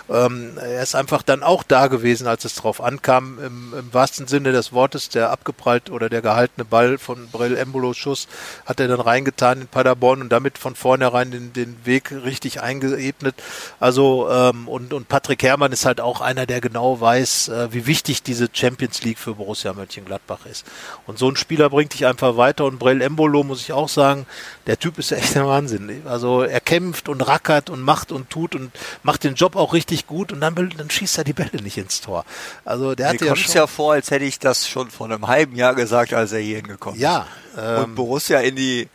[0.10, 3.40] Ähm, er ist einfach dann auch da gewesen, als es drauf ankam.
[3.40, 7.94] Im, Im, wahrsten Sinne des Wortes, der abgeprallt oder der gehaltene Ball von Brell Embolo
[7.94, 8.28] Schuss
[8.66, 13.36] hat er dann reingetan in Paderborn und damit von vornherein den, den Weg richtig eingeebnet.
[13.80, 17.86] Also ähm, und, und Patrick Herrmann ist halt auch einer, der genau weiß, äh, wie
[17.86, 20.66] wichtig diese Champions League für Borussia Mönchengladbach ist.
[21.08, 23.90] Und so ein Spieler bringt dich einfach weiter und Brell Embolo Embolo, muss ich auch
[23.90, 24.26] sagen,
[24.68, 26.02] der Typ ist echt der Wahnsinn.
[26.06, 28.72] Also er kämpft und rackert und macht und tut und
[29.04, 32.02] macht den Job auch richtig gut und dann, dann schießt er die Bälle nicht ins
[32.02, 32.26] Tor.
[32.66, 35.28] Also der Mir hat ja schon ja vor, als hätte ich das schon vor einem
[35.28, 37.04] halben Jahr gesagt, als er hier hingekommen ist.
[37.04, 37.28] Ja.
[37.58, 38.90] Ähm, und Borussia in die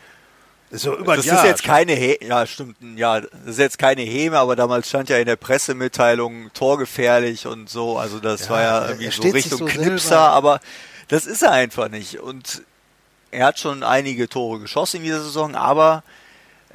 [0.70, 4.38] so über das ist jetzt keine He ja stimmt ja das ist jetzt keine Heme
[4.38, 8.88] aber damals stand ja in der Pressemitteilung torgefährlich und so also das ja, war ja
[8.88, 10.28] irgendwie so Richtung so Knipser selber.
[10.28, 10.60] aber
[11.08, 12.62] das ist er einfach nicht und
[13.30, 16.02] er hat schon einige Tore geschossen in dieser Saison, aber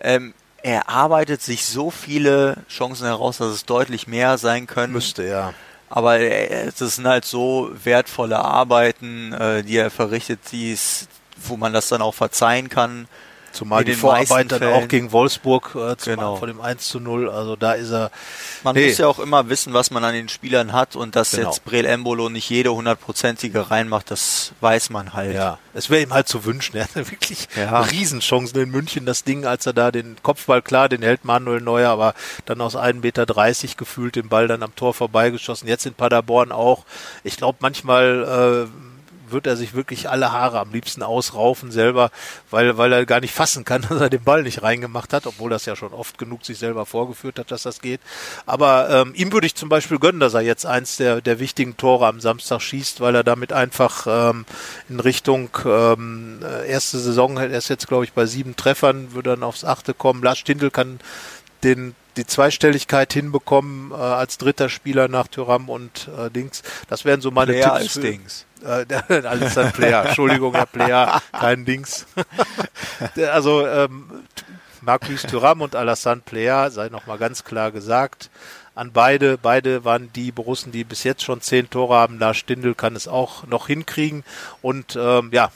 [0.02, 4.94] ähm, er arbeitet sich so viele Chancen heraus, dass es deutlich mehr sein können.
[4.94, 5.54] Müsste, ja.
[5.90, 11.90] Aber es sind halt so wertvolle Arbeiten, äh, die er verrichtet, die's, wo man das
[11.90, 13.08] dann auch verzeihen kann.
[13.54, 16.38] Zumal die Vorarbeit dann auch gegen Wolfsburg äh, genau.
[16.38, 18.12] vor dem 1 zu 0, also da ist er.
[18.64, 18.88] Man nee.
[18.88, 21.50] muss ja auch immer wissen, was man an den Spielern hat und dass genau.
[21.50, 25.36] jetzt Brel Embolo nicht jede hundertprozentige reinmacht, das weiß man halt.
[25.36, 26.74] Ja, es wäre ihm halt zu wünschen.
[26.84, 27.82] Er hatte wirklich ja.
[27.82, 31.92] Riesenchancen in München, das Ding, als er da den Kopfball, klar, den hält Manuel Neuer,
[31.92, 33.26] aber dann aus 1,30 Meter
[33.78, 35.68] gefühlt den Ball dann am Tor vorbeigeschossen.
[35.68, 36.84] Jetzt in Paderborn auch.
[37.24, 38.93] Ich glaube manchmal, äh,
[39.34, 42.12] wird er sich wirklich alle Haare am liebsten ausraufen selber,
[42.50, 45.50] weil, weil er gar nicht fassen kann, dass er den Ball nicht reingemacht hat, obwohl
[45.50, 48.00] das ja schon oft genug sich selber vorgeführt hat, dass das geht.
[48.46, 51.76] Aber ähm, ihm würde ich zum Beispiel gönnen, dass er jetzt eins der, der wichtigen
[51.76, 54.46] Tore am Samstag schießt, weil er damit einfach ähm,
[54.88, 59.44] in Richtung ähm, erste Saison, er ist jetzt glaube ich bei sieben Treffern, würde dann
[59.44, 60.24] aufs achte kommen.
[60.24, 61.00] Lars Stindl kann
[61.64, 66.64] den die Zweistelligkeit hinbekommen äh, als dritter Spieler nach Tyram und äh, Dings.
[66.90, 67.82] Das wären so meine Player Tipps.
[67.82, 68.46] Als für, Dings.
[68.64, 70.06] Äh, alles ein Player.
[70.06, 72.06] Entschuldigung, Herr Player, kein Dings.
[73.32, 74.24] also ähm,
[74.82, 78.30] Marcus Thuram und Alassane Player, sei nochmal ganz klar gesagt,
[78.76, 79.38] an beide.
[79.38, 82.20] Beide waren die Borussen, die bis jetzt schon zehn Tore haben.
[82.20, 84.24] Lars Stindl kann es auch noch hinkriegen.
[84.62, 85.52] Und ähm, ja,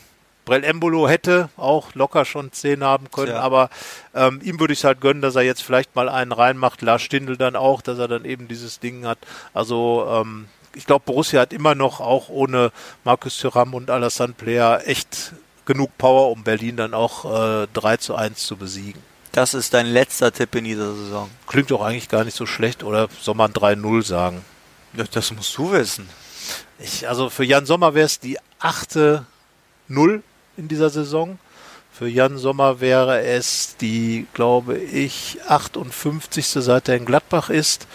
[0.47, 3.41] Brell Embolo hätte auch locker schon zehn haben können, ja.
[3.41, 3.69] aber
[4.15, 6.81] ähm, ihm würde ich es halt gönnen, dass er jetzt vielleicht mal einen reinmacht.
[6.81, 9.17] Lars Stindl dann auch, dass er dann eben dieses Ding hat.
[9.53, 12.71] Also ähm, ich glaube, Borussia hat immer noch auch ohne
[13.03, 15.33] Markus Thuram und Alassane Player echt
[15.65, 19.01] genug Power, um Berlin dann auch äh, 3 zu 1 zu besiegen.
[19.33, 21.29] Das ist dein letzter Tipp in dieser Saison.
[21.45, 24.45] Klingt doch eigentlich gar nicht so schlecht, oder soll man 3-0 sagen?
[24.93, 26.07] Ja, das musst du wissen.
[26.79, 29.25] Ich, also für Jan Sommer wäre es die achte
[29.89, 30.23] Null
[30.57, 31.39] in dieser Saison.
[31.91, 36.45] Für Jan Sommer wäre es die, glaube ich, 58.
[36.47, 37.87] seit er in Gladbach ist.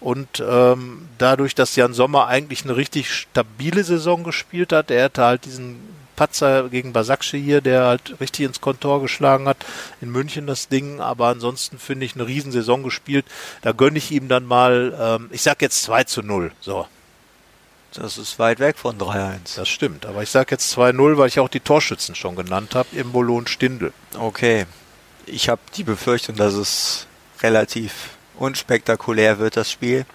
[0.00, 5.22] Und ähm, dadurch, dass Jan Sommer eigentlich eine richtig stabile Saison gespielt hat, er hatte
[5.22, 5.80] halt diesen
[6.16, 9.58] Patzer gegen Basakci hier, der halt richtig ins Kontor geschlagen hat.
[10.00, 13.26] In München das Ding, aber ansonsten finde ich eine Riesensaison gespielt.
[13.62, 16.52] Da gönne ich ihm dann mal, ähm, ich sag jetzt 2 zu 0.
[16.60, 16.86] So.
[17.94, 19.56] Das ist weit weg von 3-1.
[19.56, 22.88] Das stimmt, aber ich sag jetzt 2-0, weil ich auch die Torschützen schon genannt habe,
[22.92, 23.92] Imbolo und Stindl.
[24.18, 24.66] Okay.
[25.26, 27.06] Ich habe die Befürchtung, dass es
[27.42, 30.06] relativ unspektakulär wird, das Spiel.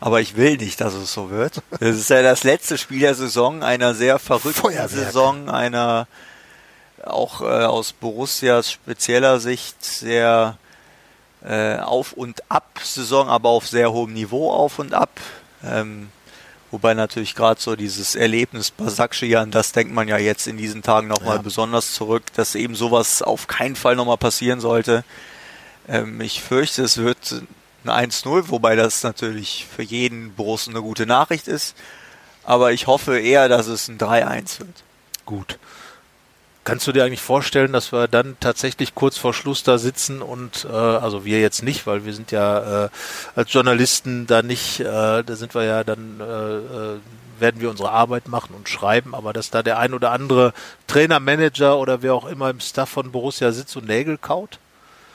[0.00, 1.62] Aber ich will nicht, dass es so wird.
[1.70, 4.90] Das ist ja das letzte Spiel der Saison, einer sehr verrückten Feuerwerk.
[4.90, 6.06] Saison, einer
[7.04, 10.58] auch äh, aus Borussias spezieller Sicht sehr
[11.44, 15.20] äh, auf und ab Saison, aber auf sehr hohem Niveau auf und ab.
[15.64, 16.08] Ähm,
[16.70, 20.82] wobei natürlich gerade so dieses Erlebnis Basakci, an das denkt man ja jetzt in diesen
[20.82, 21.42] Tagen nochmal Ja.
[21.42, 25.04] besonders zurück, dass eben sowas auf keinen Fall nochmal passieren sollte.
[25.88, 27.42] Ähm, ich fürchte, es wird
[27.84, 31.76] ein 1-0, wobei das natürlich für jeden Borussen eine gute Nachricht ist.
[32.42, 34.82] Aber ich hoffe eher, dass es ein 3-1 wird.
[35.24, 35.58] Gut.
[36.66, 40.66] Kannst du dir eigentlich vorstellen, dass wir dann tatsächlich kurz vor Schluss da sitzen und
[40.68, 42.88] äh, also wir jetzt nicht, weil wir sind ja äh,
[43.36, 46.98] als Journalisten da nicht, äh, da sind wir ja dann äh, äh,
[47.38, 50.52] werden wir unsere Arbeit machen und schreiben, aber dass da der ein oder andere
[50.88, 54.58] Trainer, Manager oder wer auch immer im Staff von Borussia sitzt und Nägel kaut?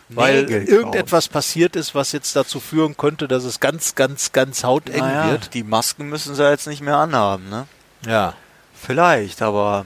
[0.07, 4.63] Weil Nägel irgendetwas passiert ist, was jetzt dazu führen könnte, dass es ganz, ganz, ganz
[4.63, 5.53] hauteng Naja, wird.
[5.53, 7.67] Die Masken müssen sie jetzt nicht mehr anhaben, ne?
[8.07, 8.35] Ja.
[8.73, 9.85] Vielleicht, aber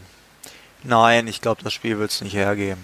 [0.85, 2.83] nein, ich glaube, das Spiel wird es nicht hergeben.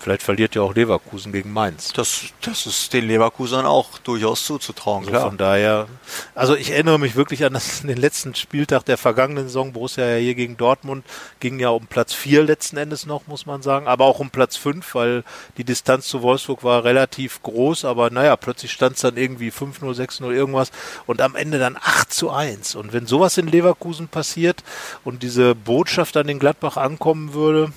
[0.00, 1.92] Vielleicht verliert ja auch Leverkusen gegen Mainz.
[1.92, 5.26] Das, das ist den Leverkusern auch durchaus zuzutrauen, Also klar.
[5.28, 5.88] von daher,
[6.34, 9.74] also ich erinnere mich wirklich an das, den letzten Spieltag der vergangenen Saison.
[9.74, 11.04] Borussia ja hier gegen Dortmund
[11.38, 14.56] ging ja um Platz 4 letzten Endes noch, muss man sagen, aber auch um Platz
[14.56, 15.22] 5, weil
[15.58, 19.82] die Distanz zu Wolfsburg war relativ groß, aber naja, plötzlich stand es dann irgendwie 5-0,
[19.94, 20.72] 6-0 irgendwas
[21.06, 22.74] und am Ende dann 8 zu 1.
[22.74, 24.64] Und wenn sowas in Leverkusen passiert
[25.04, 27.70] und diese Botschaft an den Gladbach ankommen würde,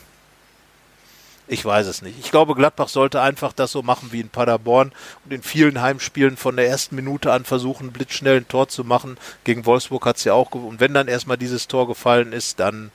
[1.54, 2.18] ich weiß es nicht.
[2.20, 4.92] Ich glaube, Gladbach sollte einfach das so machen wie in Paderborn
[5.24, 9.18] und in vielen Heimspielen von der ersten Minute an versuchen, blitzschnell ein Tor zu machen.
[9.44, 10.70] Gegen Wolfsburg hat es ja auch gewonnen.
[10.70, 12.92] Und wenn dann erstmal dieses Tor gefallen ist, dann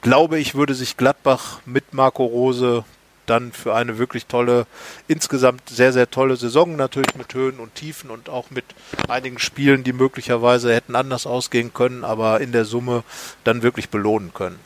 [0.00, 2.84] glaube ich, würde sich Gladbach mit Marco Rose
[3.26, 4.66] dann für eine wirklich tolle,
[5.06, 8.64] insgesamt sehr, sehr tolle Saison, natürlich mit Höhen und Tiefen und auch mit
[9.08, 13.04] einigen Spielen, die möglicherweise hätten anders ausgehen können, aber in der Summe
[13.44, 14.58] dann wirklich belohnen können.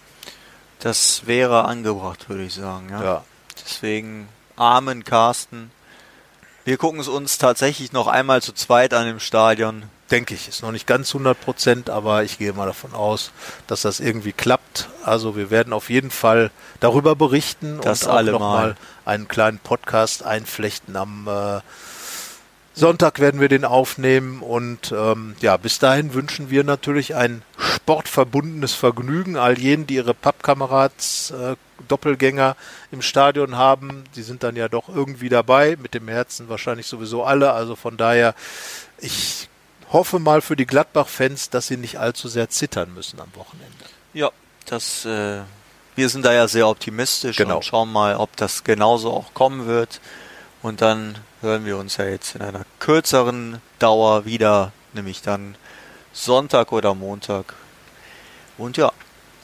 [0.81, 2.89] Das wäre angebracht, würde ich sagen.
[2.91, 3.03] Ja.
[3.03, 3.24] Ja.
[3.64, 5.70] Deswegen Amen, Carsten.
[6.64, 9.85] Wir gucken es uns tatsächlich noch einmal zu zweit an im Stadion.
[10.11, 10.49] denke ich.
[10.49, 13.31] Ist noch nicht ganz 100 Prozent, aber ich gehe mal davon aus,
[13.66, 14.89] dass das irgendwie klappt.
[15.05, 16.51] Also wir werden auf jeden Fall
[16.81, 18.47] darüber berichten Das und auch alle noch mal.
[18.68, 20.97] mal einen kleinen Podcast einflechten.
[20.97, 21.61] Am äh,
[22.79, 28.74] Sonntag werden wir den aufnehmen und ähm, ja, bis dahin wünschen wir natürlich ein sportverbundenes
[28.74, 31.57] Vergnügen all jenen, die ihre Pappkamerads, äh,
[31.89, 32.55] Doppelgänger
[32.91, 34.05] im Stadion haben.
[34.14, 37.53] Die sind dann ja doch irgendwie dabei, mit dem Herzen wahrscheinlich sowieso alle.
[37.53, 38.35] Also von daher,
[38.99, 39.49] ich
[39.91, 43.72] hoffe mal für die Gladbach-Fans, dass sie nicht allzu sehr zittern müssen am Wochenende.
[44.12, 44.31] Ja,
[44.66, 45.41] das, äh,
[45.95, 47.57] wir sind da ja sehr optimistisch Genau.
[47.57, 50.01] und schauen mal, ob das genauso auch kommen wird.
[50.67, 55.55] Und dann hören wir uns ja jetzt in einer kürzeren Dauer wieder, nämlich dann
[56.12, 57.55] Sonntag oder Montag.
[58.59, 58.91] Und ja,